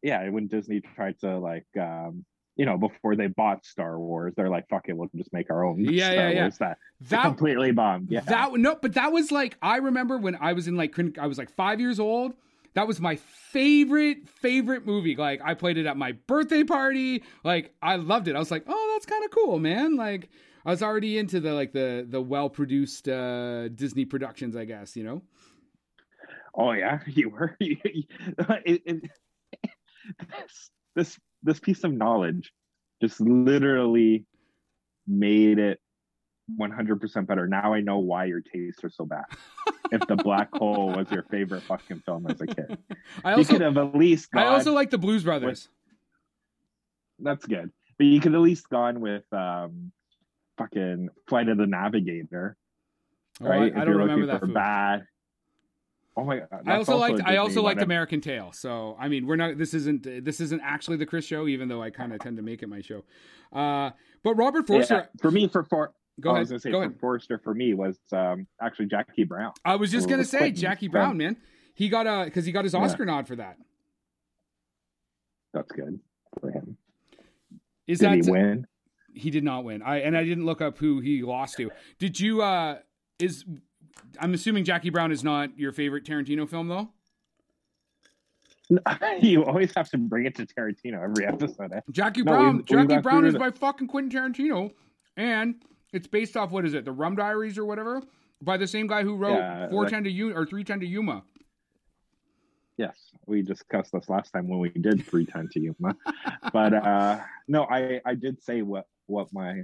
yeah 0.03 0.29
when 0.29 0.47
disney 0.47 0.79
tried 0.95 1.19
to 1.19 1.39
like 1.39 1.65
um 1.79 2.23
you 2.57 2.65
know, 2.65 2.77
before 2.77 3.15
they 3.15 3.27
bought 3.27 3.65
Star 3.65 3.99
Wars, 3.99 4.33
they're 4.35 4.49
like, 4.49 4.67
"Fuck 4.67 4.89
it, 4.89 4.97
we'll 4.97 5.09
just 5.15 5.31
make 5.31 5.49
our 5.49 5.63
own." 5.63 5.79
Yeah, 5.79 6.11
Star 6.11 6.13
yeah, 6.13 6.29
yeah. 6.29 6.41
Wars 6.41 6.57
that, 6.57 6.77
that 7.09 7.23
completely 7.23 7.71
bombed. 7.71 8.09
Yeah, 8.09 8.21
that 8.21 8.53
no, 8.53 8.75
but 8.81 8.95
that 8.95 9.11
was 9.11 9.31
like 9.31 9.57
I 9.61 9.77
remember 9.77 10.17
when 10.17 10.35
I 10.35 10.53
was 10.53 10.67
in 10.67 10.75
like 10.75 10.95
I 11.19 11.27
was 11.27 11.37
like 11.37 11.51
five 11.55 11.79
years 11.79 11.99
old. 11.99 12.33
That 12.73 12.87
was 12.87 12.99
my 12.99 13.15
favorite 13.15 14.27
favorite 14.27 14.85
movie. 14.85 15.15
Like 15.15 15.41
I 15.43 15.53
played 15.53 15.77
it 15.77 15.85
at 15.85 15.97
my 15.97 16.11
birthday 16.11 16.63
party. 16.63 17.23
Like 17.43 17.73
I 17.81 17.95
loved 17.95 18.27
it. 18.27 18.35
I 18.35 18.39
was 18.39 18.51
like, 18.51 18.65
"Oh, 18.67 18.91
that's 18.93 19.05
kind 19.05 19.23
of 19.23 19.31
cool, 19.31 19.59
man." 19.59 19.95
Like 19.95 20.29
I 20.65 20.71
was 20.71 20.83
already 20.83 21.17
into 21.17 21.39
the 21.39 21.53
like 21.53 21.71
the 21.71 22.05
the 22.09 22.21
well 22.21 22.49
produced 22.49 23.07
uh, 23.07 23.67
Disney 23.69 24.05
productions, 24.05 24.55
I 24.55 24.65
guess. 24.65 24.95
You 24.95 25.03
know. 25.03 25.21
Oh 26.55 26.71
yeah, 26.71 26.99
you 27.07 27.29
were. 27.29 27.55
it, 27.59 28.81
it, 28.85 29.03
this 30.19 30.69
this 30.95 31.19
this 31.47 31.59
piece 31.59 31.83
of 31.83 31.93
knowledge 31.93 32.51
just 33.01 33.19
literally 33.21 34.25
made 35.07 35.57
it 35.57 35.79
100% 36.59 37.27
better. 37.27 37.47
Now 37.47 37.73
I 37.73 37.81
know 37.81 37.99
why 37.99 38.25
your 38.25 38.41
tastes 38.41 38.83
are 38.83 38.89
so 38.89 39.05
bad. 39.05 39.25
if 39.91 40.05
the 40.07 40.15
black 40.17 40.49
hole 40.53 40.89
was 40.89 41.09
your 41.09 41.23
favorite 41.23 41.63
fucking 41.63 42.01
film 42.05 42.27
as 42.29 42.41
a 42.41 42.47
kid, 42.47 42.77
I 43.23 43.31
also, 43.31 43.39
you 43.39 43.45
could 43.45 43.61
have 43.61 43.77
at 43.77 43.95
least. 43.95 44.29
I 44.35 44.45
also 44.45 44.73
like 44.73 44.89
the 44.89 44.97
Blues 44.97 45.23
Brothers. 45.23 45.69
With, 47.17 47.25
that's 47.25 47.45
good, 47.45 47.71
but 47.97 48.05
you 48.05 48.19
could 48.19 48.35
at 48.35 48.41
least 48.41 48.69
gone 48.69 48.99
with 48.99 49.23
um, 49.33 49.91
fucking 50.57 51.09
Flight 51.27 51.49
of 51.49 51.57
the 51.57 51.65
Navigator, 51.67 52.57
oh, 53.41 53.47
right? 53.47 53.75
I, 53.75 53.81
I 53.81 53.85
don't 53.85 53.97
remember 53.97 54.27
that. 54.27 54.53
Bad, 54.53 55.05
Oh 56.17 56.23
my 56.23 56.39
god! 56.39 56.63
I 56.65 56.75
also 56.77 56.97
liked 56.97 57.21
I 57.23 57.37
also 57.37 57.61
liked 57.61 57.81
American 57.81 58.21
Tail. 58.21 58.51
So 58.51 58.97
I 58.99 59.07
mean, 59.07 59.27
we're 59.27 59.35
not. 59.35 59.59
This 59.59 59.75
isn't 59.75 60.25
this 60.25 60.39
isn't 60.41 60.61
actually 60.61 60.97
the 60.97 61.05
Chris 61.05 61.25
show, 61.25 61.47
even 61.47 61.67
though 61.67 61.83
I 61.83 61.91
kind 61.91 62.11
of 62.11 62.19
tend 62.19 62.37
to 62.37 62.43
make 62.43 62.63
it 62.63 62.69
my 62.69 62.81
show. 62.81 63.03
Uh, 63.53 63.91
but 64.23 64.33
Robert 64.33 64.65
Forster, 64.65 64.95
yeah, 64.95 65.21
for 65.21 65.29
me, 65.29 65.47
for 65.47 65.63
for 65.63 65.93
go 66.19 66.31
ahead. 66.31 66.37
I 66.37 66.39
was 66.39 66.49
gonna 66.49 66.59
say 66.59 66.71
go 66.71 66.79
for 66.79 66.85
ahead. 66.85 66.99
Forster 66.99 67.37
for 67.37 67.53
me 67.53 67.75
was 67.75 67.99
um, 68.11 68.47
actually 68.59 68.87
Jackie 68.87 69.25
Brown. 69.25 69.53
I 69.63 69.75
was 69.75 69.91
just 69.91 70.09
gonna 70.09 70.25
say 70.25 70.49
Jackie 70.51 70.87
Brown, 70.87 71.17
man. 71.17 71.37
He 71.75 71.87
got 71.87 72.07
a 72.07 72.25
because 72.25 72.45
he 72.45 72.51
got 72.51 72.63
his 72.63 72.73
Oscar 72.73 73.03
yeah. 73.05 73.13
nod 73.13 73.27
for 73.27 73.35
that. 73.35 73.57
That's 75.53 75.71
good 75.71 75.99
for 76.41 76.49
him. 76.49 76.77
Is 77.85 77.99
did 77.99 78.09
that 78.09 78.25
he 78.25 78.31
win? 78.31 78.65
He 79.13 79.29
did 79.29 79.43
not 79.43 79.63
win. 79.63 79.83
I 79.83 79.97
and 79.99 80.17
I 80.17 80.23
didn't 80.23 80.47
look 80.47 80.61
up 80.61 80.79
who 80.79 80.99
he 80.99 81.21
lost 81.21 81.57
to. 81.57 81.69
Did 81.99 82.19
you? 82.19 82.41
uh 82.41 82.79
Is 83.19 83.45
I'm 84.19 84.33
assuming 84.33 84.63
Jackie 84.63 84.89
Brown 84.89 85.11
is 85.11 85.23
not 85.23 85.57
your 85.57 85.71
favorite 85.71 86.05
Tarantino 86.05 86.49
film, 86.49 86.67
though. 86.67 86.89
you 89.21 89.45
always 89.45 89.73
have 89.75 89.89
to 89.89 89.97
bring 89.97 90.25
it 90.25 90.35
to 90.35 90.45
Tarantino 90.45 91.01
every 91.01 91.25
episode. 91.25 91.71
Eh? 91.71 91.79
Jackie 91.91 92.23
no, 92.23 92.31
Brown. 92.31 92.65
Jackie 92.65 92.97
Brown 92.97 93.25
is 93.25 93.35
by 93.35 93.51
fucking 93.51 93.87
Quentin 93.87 94.33
Tarantino, 94.33 94.71
and 95.15 95.55
it's 95.93 96.07
based 96.07 96.35
off 96.35 96.51
what 96.51 96.65
is 96.65 96.73
it, 96.73 96.85
the 96.85 96.91
Rum 96.91 97.15
Diaries 97.15 97.57
or 97.57 97.65
whatever, 97.65 98.01
by 98.41 98.57
the 98.57 98.67
same 98.67 98.87
guy 98.87 99.03
who 99.03 99.15
wrote 99.15 99.37
yeah, 99.37 99.69
410 99.69 100.03
to 100.03 100.11
Yuma 100.11 100.35
or 100.35 100.45
310 100.45 100.79
to 100.81 100.85
Yuma. 100.85 101.23
Yes, 102.77 102.95
we 103.25 103.41
discussed 103.41 103.91
this 103.93 104.07
last 104.09 104.31
time 104.31 104.47
when 104.47 104.59
we 104.59 104.69
did 104.69 105.03
310 105.05 105.49
to 105.53 105.59
Yuma, 105.59 105.95
but 106.53 106.73
uh 106.73 107.19
no, 107.47 107.65
I 107.65 108.01
I 108.05 108.13
did 108.13 108.43
say 108.43 108.61
what 108.61 108.85
what 109.07 109.33
my 109.33 109.63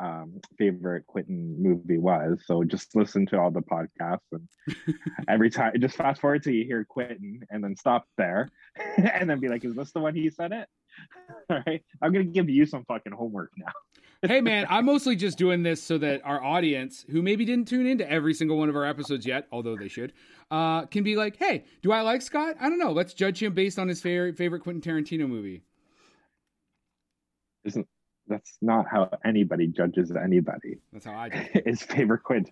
um, 0.00 0.40
favorite 0.58 1.06
Quentin 1.06 1.62
movie 1.62 1.98
was. 1.98 2.42
So 2.46 2.64
just 2.64 2.94
listen 2.96 3.26
to 3.26 3.38
all 3.38 3.50
the 3.50 3.60
podcasts 3.60 4.18
and 4.32 4.48
every 5.28 5.50
time, 5.50 5.72
just 5.80 5.96
fast 5.96 6.20
forward 6.20 6.42
till 6.42 6.52
you 6.52 6.64
hear 6.64 6.84
Quentin 6.84 7.40
and 7.50 7.62
then 7.62 7.76
stop 7.76 8.06
there 8.16 8.50
and 8.96 9.28
then 9.28 9.40
be 9.40 9.48
like, 9.48 9.64
is 9.64 9.74
this 9.74 9.92
the 9.92 10.00
one 10.00 10.14
he 10.14 10.30
said 10.30 10.52
it? 10.52 10.68
All 11.50 11.60
right. 11.66 11.82
I'm 12.02 12.12
going 12.12 12.26
to 12.26 12.32
give 12.32 12.48
you 12.48 12.66
some 12.66 12.84
fucking 12.84 13.12
homework 13.12 13.50
now. 13.56 13.72
hey 14.22 14.40
man, 14.40 14.66
I'm 14.70 14.84
mostly 14.84 15.16
just 15.16 15.36
doing 15.36 15.62
this 15.62 15.82
so 15.82 15.98
that 15.98 16.22
our 16.24 16.42
audience, 16.42 17.04
who 17.10 17.20
maybe 17.20 17.44
didn't 17.44 17.68
tune 17.68 17.86
into 17.86 18.08
every 18.08 18.32
single 18.32 18.56
one 18.56 18.68
of 18.68 18.76
our 18.76 18.84
episodes 18.84 19.26
yet, 19.26 19.46
although 19.50 19.76
they 19.76 19.88
should, 19.88 20.12
uh, 20.50 20.86
can 20.86 21.04
be 21.04 21.16
like, 21.16 21.36
hey, 21.36 21.64
do 21.82 21.92
I 21.92 22.02
like 22.02 22.22
Scott? 22.22 22.56
I 22.60 22.68
don't 22.68 22.78
know. 22.78 22.92
Let's 22.92 23.12
judge 23.12 23.42
him 23.42 23.54
based 23.54 23.78
on 23.78 23.88
his 23.88 24.00
favorite 24.00 24.36
favorite 24.36 24.60
Quentin 24.60 24.80
Tarantino 24.80 25.28
movie. 25.28 25.62
Isn't 27.64 27.88
that's 28.28 28.56
not 28.62 28.86
how 28.90 29.10
anybody 29.24 29.66
judges 29.66 30.12
anybody. 30.12 30.78
That's 30.92 31.06
how 31.06 31.14
I 31.14 31.28
do. 31.54 31.60
His 31.64 31.82
favorite 31.82 32.22
Quint. 32.22 32.50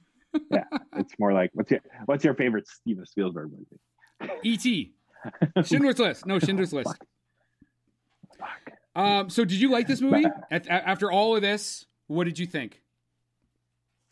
Yeah, 0.50 0.64
it's 0.96 1.12
more 1.18 1.32
like 1.32 1.50
what's 1.54 1.70
your 1.70 1.80
what's 2.06 2.24
your 2.24 2.34
favorite 2.34 2.66
Steven 2.66 3.04
Spielberg 3.04 3.50
movie? 3.50 4.32
E.T. 4.44 4.92
Schindler's 5.64 5.98
List. 5.98 6.26
No, 6.26 6.38
Schindler's 6.38 6.72
List. 6.72 6.96
Fuck. 8.38 8.72
Um. 8.94 9.30
So, 9.30 9.44
did 9.44 9.60
you 9.60 9.70
like 9.70 9.86
this 9.86 10.00
movie? 10.00 10.24
At, 10.50 10.68
after 10.68 11.10
all 11.10 11.36
of 11.36 11.42
this, 11.42 11.86
what 12.06 12.24
did 12.24 12.38
you 12.38 12.46
think? 12.46 12.80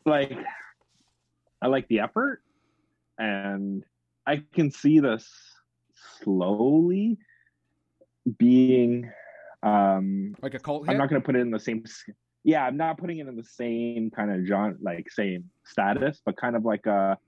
Like, 0.07 0.37
I 1.61 1.67
like 1.67 1.89
the 1.89 2.01
effort, 2.01 2.43
and 3.19 3.85
I 4.27 4.43
can 4.55 4.71
see 4.71 5.01
this 5.01 5.29
slowly 6.23 7.19
being 8.39 9.11
um, 9.63 10.35
like 10.43 10.55
a 10.55 10.59
cult. 10.59 10.87
Hit? 10.87 10.93
I'm 10.93 10.99
not 10.99 11.09
going 11.09 11.21
to 11.21 11.25
put 11.25 11.37
it 11.37 11.41
in 11.41 11.51
the 11.51 11.61
same. 11.61 11.85
Yeah, 12.45 12.65
I'm 12.65 12.77
not 12.77 12.99
putting 12.99 13.19
it 13.19 13.29
in 13.29 13.37
the 13.37 13.45
same 13.45 14.11
kind 14.11 14.31
of 14.31 14.47
genre, 14.47 14.77
like 14.81 15.11
same 15.11 15.51
status, 15.65 16.21
but 16.25 16.37
kind 16.37 16.57
of 16.57 16.65
like 16.65 16.87
a 16.87 17.19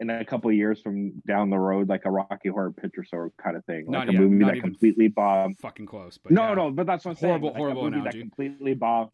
in 0.00 0.10
a 0.10 0.24
couple 0.24 0.48
of 0.48 0.56
years 0.56 0.80
from 0.80 1.20
down 1.26 1.50
the 1.50 1.58
road, 1.58 1.88
like 1.88 2.04
a 2.04 2.10
Rocky 2.10 2.48
Horror 2.48 2.70
Picture 2.70 3.04
Show 3.04 3.32
kind 3.42 3.56
of 3.56 3.64
thing, 3.64 3.86
not 3.88 4.06
like 4.06 4.14
yet, 4.14 4.22
a 4.22 4.26
movie 4.26 4.44
that 4.44 4.60
completely 4.60 5.08
bombed. 5.08 5.58
Fucking 5.58 5.86
close, 5.86 6.18
but 6.18 6.32
no, 6.32 6.48
yeah. 6.48 6.54
no, 6.54 6.70
but 6.70 6.86
that's 6.86 7.04
what 7.04 7.12
I'm 7.12 7.16
horrible, 7.16 7.48
saying. 7.48 7.54
Like 7.54 7.58
horrible 7.58 7.86
analogy. 7.86 8.18
that 8.18 8.20
completely 8.20 8.74
bombed. 8.74 9.10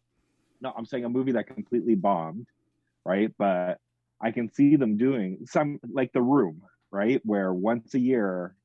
No, 0.61 0.73
I'm 0.77 0.85
saying 0.85 1.05
a 1.05 1.09
movie 1.09 1.33
that 1.33 1.47
completely 1.47 1.95
bombed, 1.95 2.47
right? 3.03 3.31
But 3.37 3.79
I 4.21 4.31
can 4.31 4.51
see 4.53 4.75
them 4.75 4.97
doing 4.97 5.39
some 5.45 5.79
like 5.91 6.13
The 6.13 6.21
Room, 6.21 6.61
right, 6.91 7.19
where 7.25 7.53
once 7.53 7.93
a 7.95 7.99
year 7.99 8.55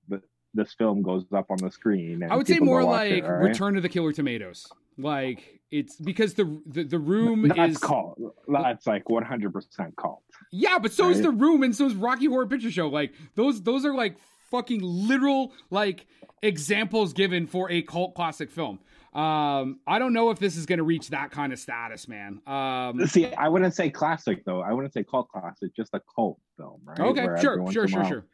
this 0.54 0.74
film 0.74 1.02
goes 1.02 1.24
up 1.32 1.50
on 1.50 1.58
the 1.58 1.70
screen. 1.70 2.22
I 2.28 2.36
would 2.36 2.46
say 2.46 2.58
more 2.58 2.82
like 2.84 3.12
it, 3.12 3.24
right? 3.24 3.48
Return 3.48 3.76
of 3.76 3.82
the 3.82 3.88
Killer 3.88 4.12
Tomatoes. 4.12 4.66
Like 4.98 5.60
it's 5.70 5.96
because 5.96 6.34
the 6.34 6.60
the, 6.66 6.84
the 6.84 6.98
room 6.98 7.48
that's 7.48 7.72
is 7.72 7.78
called 7.78 8.18
that's 8.48 8.86
like 8.86 9.08
100 9.08 9.52
percent 9.52 9.96
cult. 9.96 10.22
Yeah, 10.52 10.78
but 10.78 10.92
so 10.92 11.04
right? 11.04 11.12
is 11.12 11.22
the 11.22 11.30
room, 11.30 11.62
and 11.62 11.74
so 11.74 11.86
is 11.86 11.94
Rocky 11.94 12.26
Horror 12.26 12.46
Picture 12.46 12.70
Show. 12.70 12.88
Like 12.88 13.12
those 13.34 13.62
those 13.62 13.84
are 13.84 13.94
like 13.94 14.16
fucking 14.50 14.80
literal 14.82 15.52
like 15.70 16.06
examples 16.42 17.12
given 17.12 17.46
for 17.46 17.70
a 17.70 17.82
cult 17.82 18.14
classic 18.14 18.50
film. 18.50 18.80
Um, 19.12 19.80
I 19.88 19.98
don't 19.98 20.12
know 20.12 20.30
if 20.30 20.38
this 20.38 20.56
is 20.56 20.66
going 20.66 20.78
to 20.78 20.84
reach 20.84 21.08
that 21.08 21.32
kind 21.32 21.52
of 21.52 21.58
status, 21.58 22.06
man. 22.06 22.40
Um, 22.46 23.04
See, 23.08 23.32
I 23.34 23.48
wouldn't 23.48 23.74
say 23.74 23.90
classic 23.90 24.44
though. 24.44 24.60
I 24.60 24.72
wouldn't 24.72 24.94
say 24.94 25.02
cult 25.02 25.28
classic, 25.28 25.74
just 25.74 25.90
a 25.94 26.00
cult 26.14 26.38
film, 26.56 26.80
right? 26.84 27.00
Okay, 27.00 27.26
Where 27.26 27.40
sure, 27.40 27.72
sure, 27.72 27.88
sure, 27.88 28.04
sure 28.04 28.24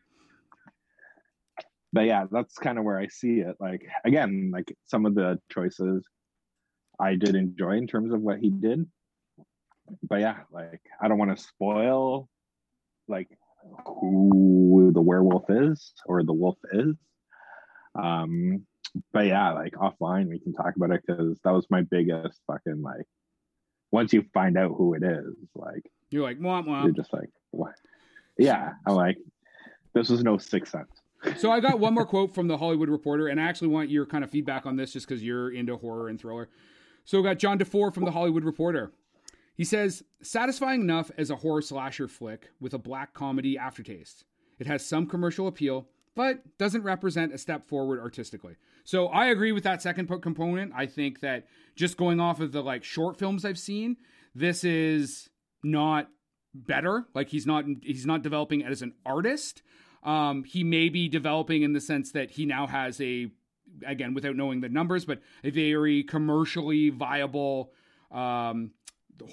but 1.96 2.04
yeah, 2.04 2.26
that's 2.30 2.58
kind 2.58 2.78
of 2.78 2.84
where 2.84 2.98
I 2.98 3.06
see 3.06 3.40
it. 3.40 3.56
Like 3.58 3.88
again, 4.04 4.50
like 4.52 4.76
some 4.84 5.06
of 5.06 5.14
the 5.14 5.40
choices 5.50 6.06
I 7.00 7.14
did 7.14 7.34
enjoy 7.34 7.78
in 7.78 7.86
terms 7.86 8.12
of 8.12 8.20
what 8.20 8.38
he 8.38 8.50
did. 8.50 8.86
But 10.02 10.20
yeah, 10.20 10.40
like 10.52 10.82
I 11.00 11.08
don't 11.08 11.16
want 11.16 11.34
to 11.34 11.42
spoil 11.42 12.28
like 13.08 13.28
who 13.86 14.90
the 14.94 15.00
werewolf 15.00 15.44
is 15.48 15.94
or 16.04 16.22
the 16.22 16.34
wolf 16.34 16.58
is. 16.70 16.96
Um, 17.94 18.66
but 19.14 19.24
yeah, 19.24 19.52
like 19.52 19.72
offline 19.72 20.28
we 20.28 20.38
can 20.38 20.52
talk 20.52 20.76
about 20.76 20.90
it 20.90 21.00
because 21.06 21.40
that 21.44 21.54
was 21.54 21.66
my 21.70 21.80
biggest 21.80 22.42
fucking 22.46 22.82
like 22.82 23.06
once 23.90 24.12
you 24.12 24.22
find 24.34 24.58
out 24.58 24.74
who 24.76 24.92
it 24.92 25.02
is, 25.02 25.34
like 25.54 25.90
You're 26.10 26.24
like, 26.24 26.40
womp 26.40 26.66
womp. 26.66 26.84
You're 26.84 26.92
just 26.92 27.14
like, 27.14 27.30
what? 27.52 27.72
Yeah, 28.36 28.72
I'm 28.86 28.96
like, 28.96 29.16
this 29.94 30.10
was 30.10 30.22
no 30.22 30.36
Sixth 30.36 30.72
Sense. 30.72 30.90
So 31.36 31.50
I 31.50 31.60
got 31.60 31.78
one 31.78 31.94
more 31.94 32.06
quote 32.06 32.34
from 32.34 32.48
the 32.48 32.56
Hollywood 32.56 32.88
Reporter, 32.88 33.28
and 33.28 33.40
I 33.40 33.44
actually 33.44 33.68
want 33.68 33.90
your 33.90 34.06
kind 34.06 34.24
of 34.24 34.30
feedback 34.30 34.66
on 34.66 34.76
this, 34.76 34.92
just 34.92 35.08
because 35.08 35.22
you're 35.22 35.52
into 35.52 35.76
horror 35.76 36.08
and 36.08 36.20
thriller. 36.20 36.48
So 37.04 37.18
we 37.18 37.24
got 37.24 37.38
John 37.38 37.58
DeFore 37.58 37.92
from 37.94 38.04
the 38.04 38.10
Hollywood 38.10 38.44
Reporter. 38.44 38.92
He 39.54 39.64
says, 39.64 40.02
satisfying 40.20 40.82
enough 40.82 41.10
as 41.16 41.30
a 41.30 41.36
horror 41.36 41.62
slasher 41.62 42.08
flick 42.08 42.50
with 42.60 42.74
a 42.74 42.78
black 42.78 43.14
comedy 43.14 43.56
aftertaste. 43.56 44.24
It 44.58 44.66
has 44.66 44.84
some 44.84 45.06
commercial 45.06 45.46
appeal, 45.46 45.88
but 46.14 46.58
doesn't 46.58 46.82
represent 46.82 47.32
a 47.32 47.38
step 47.38 47.66
forward 47.66 48.00
artistically. 48.00 48.56
So 48.84 49.06
I 49.08 49.26
agree 49.26 49.52
with 49.52 49.64
that 49.64 49.82
second 49.82 50.08
component. 50.22 50.72
I 50.74 50.86
think 50.86 51.20
that 51.20 51.46
just 51.74 51.96
going 51.96 52.20
off 52.20 52.40
of 52.40 52.52
the 52.52 52.62
like 52.62 52.84
short 52.84 53.18
films 53.18 53.44
I've 53.44 53.58
seen, 53.58 53.96
this 54.34 54.64
is 54.64 55.30
not 55.62 56.08
better. 56.54 57.06
Like 57.14 57.28
he's 57.28 57.46
not 57.46 57.64
he's 57.82 58.06
not 58.06 58.22
developing 58.22 58.64
as 58.64 58.82
an 58.82 58.94
artist. 59.04 59.62
Um, 60.06 60.44
he 60.44 60.62
may 60.64 60.88
be 60.88 61.08
developing 61.08 61.62
in 61.62 61.72
the 61.72 61.80
sense 61.80 62.12
that 62.12 62.30
he 62.30 62.46
now 62.46 62.66
has 62.68 63.00
a 63.00 63.30
again 63.84 64.14
without 64.14 64.36
knowing 64.36 64.60
the 64.60 64.68
numbers, 64.68 65.04
but 65.04 65.20
a 65.44 65.50
very 65.50 66.04
commercially 66.04 66.90
viable 66.90 67.72
um, 68.12 68.70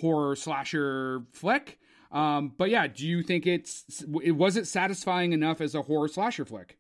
horror 0.02 0.36
slasher 0.36 1.24
flick. 1.32 1.80
Um, 2.12 2.54
but 2.58 2.70
yeah, 2.70 2.88
do 2.88 3.08
you 3.08 3.24
think 3.24 3.46
it's 3.46 4.04
it 4.24 4.32
was 4.32 4.58
it 4.58 4.68
satisfying 4.68 5.32
enough 5.32 5.62
as 5.62 5.76
a 5.76 5.82
horror 5.84 6.08
slasher 6.08 6.44
flick? 6.44 6.78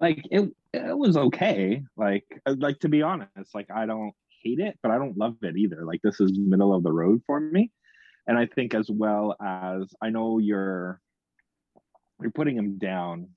Like 0.00 0.24
it, 0.30 0.52
it 0.72 0.98
was 0.98 1.16
okay. 1.16 1.84
Like, 1.96 2.24
uh, 2.44 2.56
like 2.58 2.80
to 2.80 2.88
be 2.88 3.02
honest, 3.02 3.54
like 3.54 3.70
I 3.70 3.86
don't 3.86 4.14
hate 4.42 4.58
it, 4.58 4.78
but 4.82 4.90
I 4.90 4.98
don't 4.98 5.16
love 5.16 5.36
it 5.42 5.56
either. 5.56 5.84
Like 5.84 6.00
this 6.02 6.20
is 6.20 6.36
middle 6.36 6.74
of 6.74 6.82
the 6.82 6.92
road 6.92 7.22
for 7.24 7.38
me, 7.38 7.70
and 8.26 8.36
I 8.36 8.46
think 8.46 8.74
as 8.74 8.90
well 8.90 9.36
as 9.40 9.94
I 10.00 10.10
know 10.10 10.38
you're 10.38 11.00
you're 12.22 12.32
putting 12.32 12.56
him 12.56 12.78
down. 12.78 13.28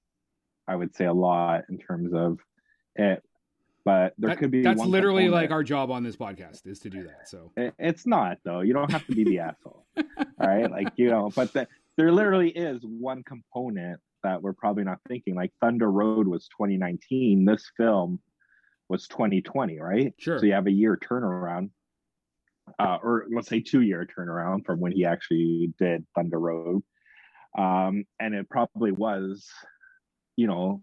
I 0.68 0.76
would 0.76 0.96
say 0.96 1.06
a 1.06 1.14
lot 1.14 1.64
in 1.70 1.78
terms 1.78 2.14
of 2.14 2.40
it, 2.96 3.24
but 3.84 4.14
there 4.18 4.32
that, 4.32 4.40
could 4.40 4.50
be. 4.50 4.64
That's 4.64 4.84
literally 4.84 5.30
like 5.30 5.52
our 5.52 5.64
job 5.64 5.92
on 5.92 6.04
this 6.04 6.16
podcast 6.16 6.66
is 6.66 6.80
to 6.80 6.90
do 6.90 7.04
that. 7.04 7.30
So 7.30 7.52
it, 7.56 7.74
it's 7.78 8.08
not 8.08 8.38
though. 8.44 8.62
You 8.62 8.74
don't 8.74 8.92
have 8.92 9.06
to 9.06 9.14
be 9.14 9.24
the 9.24 9.40
asshole, 9.40 9.86
all 9.98 10.04
right? 10.40 10.70
Like 10.70 10.94
you 10.96 11.10
know, 11.10 11.32
but 11.36 11.54
the, 11.54 11.68
there 11.98 12.12
literally 12.12 12.50
is 12.50 12.80
one 12.82 13.24
component 13.24 14.00
that 14.24 14.42
we're 14.42 14.54
probably 14.54 14.84
not 14.84 14.98
thinking. 15.08 15.36
Like 15.36 15.52
Thunder 15.62 15.92
Road 15.92 16.28
was 16.28 16.48
2019. 16.48 17.46
This 17.46 17.72
film 17.78 18.20
was 18.90 19.08
2020, 19.08 19.80
right? 19.80 20.14
Sure. 20.18 20.40
So 20.40 20.46
you 20.46 20.54
have 20.54 20.68
a 20.68 20.72
year 20.72 20.98
turnaround, 20.98 21.70
uh, 22.80 22.98
or 23.04 23.28
let's 23.34 23.48
say 23.48 23.62
two 23.62 23.82
year 23.82 24.08
turnaround 24.18 24.66
from 24.66 24.80
when 24.80 24.92
he 24.92 25.06
actually 25.06 25.74
did 25.78 26.06
Thunder 26.16 26.40
Road. 26.40 26.82
Um, 27.58 28.06
and 28.20 28.34
it 28.34 28.50
probably 28.50 28.92
was, 28.92 29.48
you 30.36 30.48
know, 30.48 30.82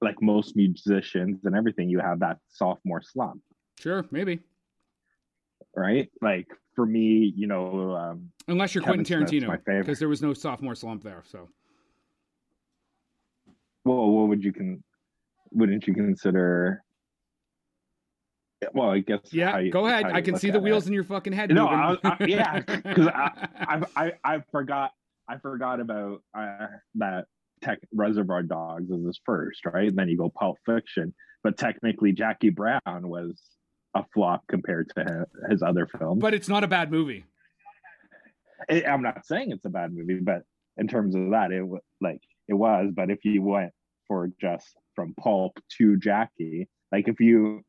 like 0.00 0.20
most 0.20 0.56
musicians 0.56 1.44
and 1.44 1.54
everything, 1.54 1.88
you 1.88 2.00
have 2.00 2.20
that 2.20 2.38
sophomore 2.48 3.02
slump. 3.02 3.40
Sure, 3.78 4.04
maybe. 4.10 4.40
Right? 5.76 6.10
Like 6.20 6.48
for 6.74 6.84
me, 6.84 7.32
you 7.36 7.46
know, 7.46 7.96
um, 7.96 8.30
unless 8.48 8.74
you're 8.74 8.82
Kevin 8.82 9.04
Quentin 9.04 9.42
Tarantino, 9.42 9.80
because 9.80 9.98
there 9.98 10.08
was 10.08 10.22
no 10.22 10.34
sophomore 10.34 10.74
slump 10.74 11.02
there. 11.02 11.22
So, 11.30 11.48
well, 13.84 14.10
what 14.10 14.28
would 14.28 14.44
you 14.44 14.52
can? 14.52 14.82
Wouldn't 15.52 15.86
you 15.86 15.94
consider 15.94 16.82
well, 18.72 18.90
I 18.90 19.00
guess. 19.00 19.20
Yeah, 19.32 19.58
you, 19.58 19.70
go 19.70 19.86
ahead. 19.86 20.06
I 20.06 20.20
can 20.20 20.36
see 20.36 20.50
the 20.50 20.60
wheels 20.60 20.84
it. 20.84 20.88
in 20.88 20.94
your 20.94 21.04
fucking 21.04 21.32
head. 21.32 21.50
No, 21.50 21.68
I, 21.68 21.96
I, 22.04 22.16
yeah, 22.26 22.60
because 22.60 23.08
I, 23.08 23.48
I, 23.56 23.82
I, 23.96 24.12
I, 24.24 24.42
forgot, 24.50 24.92
I 25.28 25.38
forgot 25.38 25.80
about 25.80 26.22
uh, 26.36 26.66
that. 26.96 27.26
Tech 27.62 27.78
Reservoir 27.94 28.42
Dogs 28.42 28.90
is 28.90 29.06
his 29.06 29.20
first, 29.24 29.64
right? 29.64 29.86
And 29.86 29.96
then 29.96 30.08
you 30.08 30.18
go 30.18 30.28
Pulp 30.28 30.58
Fiction, 30.66 31.14
but 31.44 31.56
technically 31.56 32.10
Jackie 32.10 32.50
Brown 32.50 32.80
was 32.86 33.40
a 33.94 34.04
flop 34.12 34.42
compared 34.48 34.90
to 34.96 35.26
his, 35.48 35.62
other 35.62 35.86
films. 35.86 36.20
But 36.20 36.34
it's 36.34 36.48
not 36.48 36.64
a 36.64 36.68
bad 36.68 36.90
movie. 36.90 37.24
It, 38.68 38.86
I'm 38.86 39.02
not 39.02 39.26
saying 39.26 39.50
it's 39.52 39.64
a 39.64 39.70
bad 39.70 39.92
movie, 39.92 40.20
but 40.20 40.42
in 40.76 40.88
terms 40.88 41.14
of 41.14 41.30
that, 41.30 41.52
it 41.52 41.62
was 41.62 41.82
like 42.00 42.20
it 42.48 42.54
was. 42.54 42.90
But 42.94 43.10
if 43.10 43.24
you 43.24 43.42
went 43.42 43.72
for 44.08 44.28
just 44.40 44.76
from 44.94 45.14
Pulp 45.14 45.58
to 45.78 45.96
Jackie, 45.96 46.68
like 46.90 47.08
if 47.08 47.20
you 47.20 47.62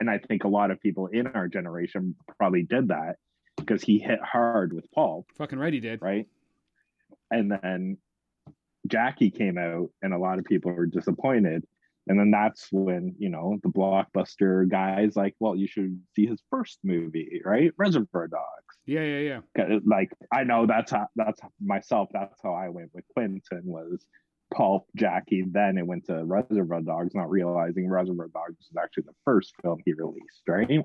and 0.00 0.10
I 0.10 0.18
think 0.18 0.44
a 0.44 0.48
lot 0.48 0.70
of 0.70 0.80
people 0.80 1.06
in 1.06 1.26
our 1.28 1.48
generation 1.48 2.16
probably 2.38 2.64
did 2.64 2.88
that 2.88 3.16
because 3.56 3.82
he 3.82 3.98
hit 3.98 4.18
hard 4.20 4.72
with 4.72 4.90
Pulp. 4.92 5.26
Fucking 5.38 5.58
right, 5.58 5.72
he 5.72 5.80
did. 5.80 6.00
Right. 6.02 6.26
And 7.32 7.50
then 7.50 7.98
Jackie 8.86 9.30
came 9.30 9.58
out, 9.58 9.90
and 10.02 10.12
a 10.12 10.18
lot 10.18 10.38
of 10.38 10.44
people 10.44 10.72
were 10.72 10.86
disappointed. 10.86 11.64
And 12.08 12.18
then 12.18 12.30
that's 12.32 12.66
when, 12.72 13.14
you 13.18 13.28
know, 13.28 13.58
the 13.62 13.68
blockbuster 13.68 14.68
guys 14.68 15.14
like, 15.14 15.34
well, 15.38 15.54
you 15.54 15.68
should 15.68 16.00
see 16.16 16.26
his 16.26 16.42
first 16.50 16.80
movie, 16.82 17.40
right? 17.44 17.72
Reservoir 17.76 18.26
Dogs. 18.26 18.76
Yeah, 18.86 19.02
yeah, 19.02 19.40
yeah. 19.56 19.78
Like 19.84 20.10
I 20.32 20.42
know 20.42 20.66
that's 20.66 20.90
how 20.90 21.06
that's 21.14 21.40
myself. 21.64 22.08
That's 22.12 22.40
how 22.42 22.54
I 22.54 22.68
went 22.70 22.90
with 22.92 23.04
Clinton 23.14 23.40
was 23.64 24.04
Pulp, 24.52 24.88
Jackie. 24.96 25.44
Then 25.48 25.78
it 25.78 25.86
went 25.86 26.06
to 26.06 26.24
Reservoir 26.24 26.80
Dogs, 26.80 27.14
not 27.14 27.30
realizing 27.30 27.88
Reservoir 27.88 28.28
Dogs 28.34 28.56
was 28.58 28.82
actually 28.82 29.04
the 29.04 29.14
first 29.24 29.54
film 29.62 29.78
he 29.84 29.92
released, 29.92 30.42
right? 30.48 30.84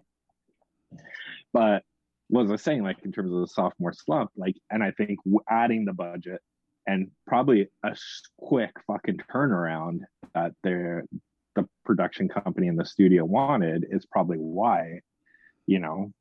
But 1.51 1.83
what 2.29 2.43
was 2.43 2.51
I 2.51 2.61
saying, 2.61 2.83
like 2.83 2.97
in 3.03 3.11
terms 3.11 3.31
of 3.33 3.39
the 3.39 3.47
sophomore 3.47 3.93
slump, 3.93 4.31
like, 4.35 4.55
and 4.69 4.83
I 4.83 4.91
think 4.91 5.19
adding 5.49 5.85
the 5.85 5.93
budget 5.93 6.41
and 6.85 7.11
probably 7.25 7.69
a 7.83 7.95
quick 8.37 8.71
fucking 8.85 9.19
turnaround 9.31 9.99
that 10.33 10.53
the 10.63 11.03
the 11.55 11.67
production 11.83 12.29
company 12.29 12.67
and 12.67 12.79
the 12.79 12.85
studio 12.85 13.25
wanted 13.25 13.85
is 13.89 14.05
probably 14.05 14.37
why, 14.37 14.99
you 15.65 15.79
know. 15.79 16.13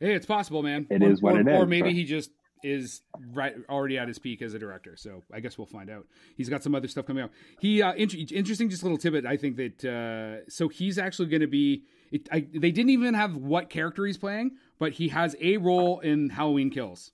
Hey, 0.00 0.14
it's 0.14 0.26
possible, 0.26 0.62
man. 0.62 0.86
It 0.90 1.02
or, 1.02 1.10
is 1.10 1.20
what 1.20 1.34
or, 1.34 1.40
it 1.40 1.48
is. 1.48 1.62
Or 1.62 1.66
maybe 1.66 1.92
he 1.92 2.04
just 2.04 2.30
is 2.62 3.02
right 3.32 3.54
already 3.68 3.98
at 3.98 4.08
his 4.08 4.18
peak 4.18 4.42
as 4.42 4.54
a 4.54 4.58
director. 4.58 4.96
So 4.96 5.22
I 5.32 5.40
guess 5.40 5.58
we'll 5.58 5.66
find 5.66 5.90
out. 5.90 6.06
He's 6.36 6.48
got 6.48 6.62
some 6.62 6.74
other 6.74 6.88
stuff 6.88 7.06
coming 7.06 7.22
out. 7.22 7.30
He 7.60 7.82
uh, 7.82 7.92
int- 7.94 8.32
interesting, 8.32 8.68
just 8.68 8.82
a 8.82 8.84
little 8.84 8.98
tidbit. 8.98 9.26
I 9.26 9.36
think 9.36 9.56
that 9.56 9.84
uh, 9.84 10.48
so 10.48 10.68
he's 10.68 10.98
actually 10.98 11.28
going 11.28 11.42
to 11.42 11.46
be. 11.46 11.84
It, 12.10 12.28
I, 12.30 12.46
they 12.52 12.70
didn't 12.70 12.90
even 12.90 13.14
have 13.14 13.36
what 13.36 13.68
character 13.68 14.06
he's 14.06 14.18
playing, 14.18 14.52
but 14.78 14.92
he 14.92 15.08
has 15.08 15.34
a 15.40 15.56
role 15.56 16.00
in 16.00 16.30
Halloween 16.30 16.70
Kills. 16.70 17.12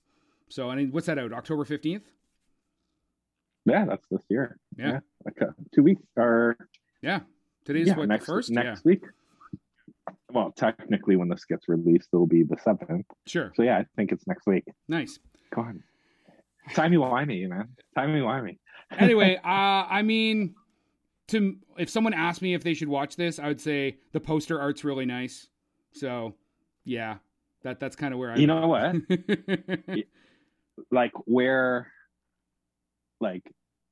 So 0.49 0.69
I 0.69 0.75
mean, 0.75 0.91
what's 0.91 1.07
that 1.07 1.17
out? 1.17 1.33
October 1.33 1.65
fifteenth. 1.65 2.03
Yeah, 3.65 3.85
that's 3.85 4.05
this 4.11 4.21
year. 4.29 4.59
Yeah, 4.77 4.87
yeah 4.87 4.99
like 5.25 5.41
uh, 5.41 5.51
two 5.73 5.83
weeks 5.83 6.03
or. 6.15 6.57
Yeah, 7.01 7.21
today's 7.65 7.87
yeah, 7.87 7.97
what 7.97 8.07
next, 8.07 8.25
first 8.25 8.49
next 8.49 8.65
yeah. 8.85 8.89
week 8.89 9.03
well, 10.33 10.51
technically, 10.51 11.15
when 11.15 11.29
this 11.29 11.45
gets 11.45 11.69
released, 11.69 12.09
it'll 12.11 12.27
be 12.27 12.43
the 12.43 12.57
seventh. 12.63 13.05
Sure. 13.25 13.53
So 13.55 13.63
yeah, 13.63 13.77
I 13.77 13.85
think 13.95 14.11
it's 14.11 14.25
next 14.27 14.47
week. 14.47 14.65
Nice. 14.87 15.19
Go 15.53 15.61
on. 15.61 15.83
Timey 16.73 16.97
wimey, 16.97 17.47
man. 17.47 17.69
Timey 17.95 18.21
wimey. 18.21 18.57
anyway, 18.97 19.37
uh, 19.43 19.47
I 19.47 20.01
mean, 20.01 20.55
to 21.27 21.57
if 21.77 21.89
someone 21.89 22.13
asked 22.13 22.41
me 22.41 22.53
if 22.53 22.63
they 22.63 22.73
should 22.73 22.87
watch 22.87 23.15
this, 23.15 23.39
I 23.39 23.47
would 23.47 23.61
say 23.61 23.97
the 24.11 24.19
poster 24.19 24.59
art's 24.59 24.83
really 24.83 25.05
nice. 25.05 25.47
So, 25.91 26.35
yeah, 26.85 27.17
that 27.63 27.79
that's 27.79 27.95
kind 27.95 28.13
of 28.13 28.19
where 28.19 28.31
I. 28.31 28.37
You 28.37 28.47
know 28.47 28.67
what? 28.67 28.95
like 30.91 31.11
where, 31.25 31.91
like 33.19 33.43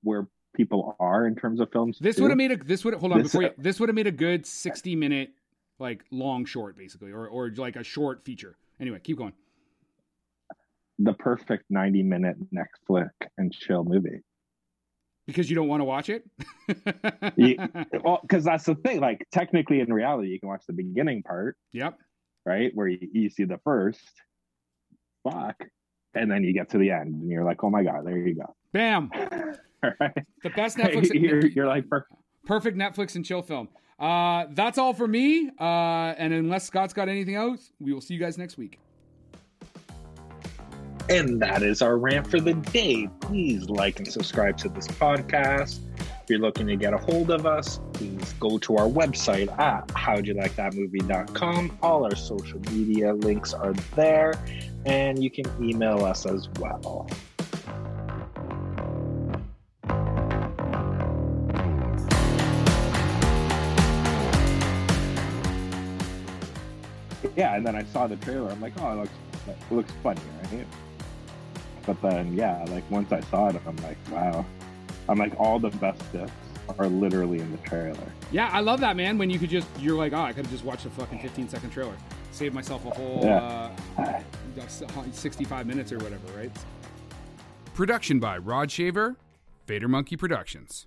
where 0.03 0.27
people 0.55 0.95
are 0.99 1.27
in 1.27 1.35
terms 1.35 1.59
of 1.59 1.71
films. 1.71 1.97
This 1.99 2.19
would 2.19 2.31
have 2.31 2.37
made 2.37 2.51
a. 2.51 2.57
This 2.57 2.83
would 2.85 2.93
hold 2.95 3.11
on 3.11 3.19
this, 3.19 3.31
before. 3.31 3.43
You, 3.43 3.49
this 3.57 3.79
would 3.79 3.89
have 3.89 3.95
made 3.95 4.07
a 4.07 4.11
good 4.11 4.45
sixty 4.45 4.95
minute, 4.95 5.31
like 5.79 6.03
long 6.11 6.45
short, 6.45 6.77
basically, 6.77 7.11
or 7.11 7.27
or 7.27 7.51
like 7.55 7.75
a 7.75 7.83
short 7.83 8.23
feature. 8.23 8.55
Anyway, 8.79 8.99
keep 9.03 9.17
going 9.17 9.33
the 11.03 11.13
perfect 11.13 11.65
90 11.69 12.03
minute 12.03 12.37
Netflix 12.51 13.09
and 13.37 13.51
chill 13.51 13.83
movie. 13.83 14.21
Because 15.27 15.49
you 15.49 15.55
don't 15.55 15.67
want 15.67 15.81
to 15.81 15.85
watch 15.85 16.09
it? 16.09 16.23
you, 17.37 17.57
well, 18.03 18.19
because 18.21 18.43
that's 18.43 18.65
the 18.65 18.75
thing. 18.75 18.99
Like, 18.99 19.25
technically, 19.31 19.79
in 19.79 19.93
reality, 19.93 20.29
you 20.29 20.39
can 20.39 20.49
watch 20.49 20.63
the 20.67 20.73
beginning 20.73 21.23
part. 21.23 21.57
Yep. 21.73 21.97
Right? 22.45 22.71
Where 22.73 22.87
you, 22.87 23.07
you 23.11 23.29
see 23.29 23.45
the 23.45 23.59
first 23.63 24.01
fuck. 25.23 25.55
And 26.13 26.29
then 26.29 26.43
you 26.43 26.53
get 26.53 26.69
to 26.71 26.77
the 26.77 26.91
end 26.91 27.13
and 27.21 27.29
you're 27.29 27.45
like, 27.45 27.63
oh 27.63 27.69
my 27.69 27.83
God, 27.83 28.05
there 28.05 28.17
you 28.17 28.35
go. 28.35 28.53
Bam. 28.73 29.09
right? 29.83 30.25
The 30.43 30.49
best 30.49 30.77
Netflix. 30.77 31.13
you're, 31.13 31.45
you're 31.47 31.67
like, 31.67 31.87
perfect. 31.87 32.11
perfect 32.45 32.77
Netflix 32.77 33.15
and 33.15 33.23
chill 33.23 33.41
film. 33.41 33.69
Uh, 33.97 34.47
that's 34.49 34.77
all 34.77 34.93
for 34.93 35.07
me. 35.07 35.49
Uh, 35.59 36.13
and 36.17 36.33
unless 36.33 36.65
Scott's 36.65 36.93
got 36.93 37.07
anything 37.07 37.35
else, 37.35 37.71
we 37.79 37.93
will 37.93 38.01
see 38.01 38.15
you 38.15 38.19
guys 38.19 38.37
next 38.37 38.57
week. 38.57 38.79
And 41.09 41.41
that 41.41 41.63
is 41.63 41.81
our 41.81 41.97
rant 41.97 42.27
for 42.27 42.39
the 42.39 42.53
day. 42.53 43.09
Please 43.19 43.69
like 43.69 43.99
and 43.99 44.07
subscribe 44.07 44.57
to 44.57 44.69
this 44.69 44.87
podcast. 44.87 45.79
If 45.99 46.29
you're 46.29 46.39
looking 46.39 46.67
to 46.67 46.75
get 46.75 46.93
a 46.93 46.97
hold 46.97 47.31
of 47.31 47.45
us, 47.45 47.79
please 47.93 48.33
go 48.39 48.57
to 48.59 48.77
our 48.77 48.87
website 48.87 49.51
at 49.59 49.87
howdyoulikethatmovie.com. 49.89 51.77
All 51.81 52.05
our 52.05 52.15
social 52.15 52.59
media 52.71 53.13
links 53.13 53.53
are 53.53 53.73
there, 53.95 54.33
and 54.85 55.21
you 55.21 55.29
can 55.29 55.45
email 55.61 56.05
us 56.05 56.25
as 56.25 56.47
well. 56.59 57.09
yeah, 67.35 67.55
and 67.55 67.65
then 67.65 67.75
I 67.75 67.83
saw 67.85 68.07
the 68.07 68.15
trailer. 68.17 68.51
I'm 68.51 68.61
like, 68.61 68.73
oh, 68.81 68.91
it 68.91 68.95
looks 68.95 69.13
it 69.47 69.73
looks 69.73 69.91
funny, 70.03 70.21
right? 70.51 70.67
But 71.85 72.01
then, 72.01 72.33
yeah, 72.33 72.63
like 72.69 72.89
once 72.91 73.11
I 73.11 73.21
saw 73.21 73.49
it, 73.49 73.55
I'm 73.65 73.75
like, 73.77 73.97
wow. 74.11 74.45
I'm 75.09 75.17
like, 75.17 75.33
all 75.39 75.59
the 75.59 75.69
best 75.69 75.99
bits 76.11 76.31
are 76.79 76.87
literally 76.87 77.39
in 77.39 77.51
the 77.51 77.57
trailer. 77.59 77.97
Yeah, 78.31 78.49
I 78.53 78.59
love 78.61 78.79
that, 78.81 78.95
man. 78.95 79.17
When 79.17 79.29
you 79.29 79.39
could 79.39 79.49
just, 79.49 79.67
you're 79.79 79.97
like, 79.97 80.13
oh, 80.13 80.21
I 80.21 80.31
could 80.33 80.45
have 80.45 80.51
just 80.51 80.63
watched 80.63 80.85
a 80.85 80.89
fucking 80.91 81.19
15 81.19 81.49
second 81.49 81.71
trailer, 81.71 81.95
save 82.31 82.53
myself 82.53 82.85
a 82.85 82.91
whole 82.91 83.21
Yeah. 83.23 83.71
uh, 83.97 84.21
65 85.11 85.67
minutes 85.67 85.91
or 85.91 85.97
whatever, 85.97 86.27
right? 86.37 86.51
Production 87.73 88.19
by 88.19 88.37
Rod 88.37 88.69
Shaver, 88.71 89.15
Vader 89.65 89.87
Monkey 89.87 90.15
Productions. 90.15 90.85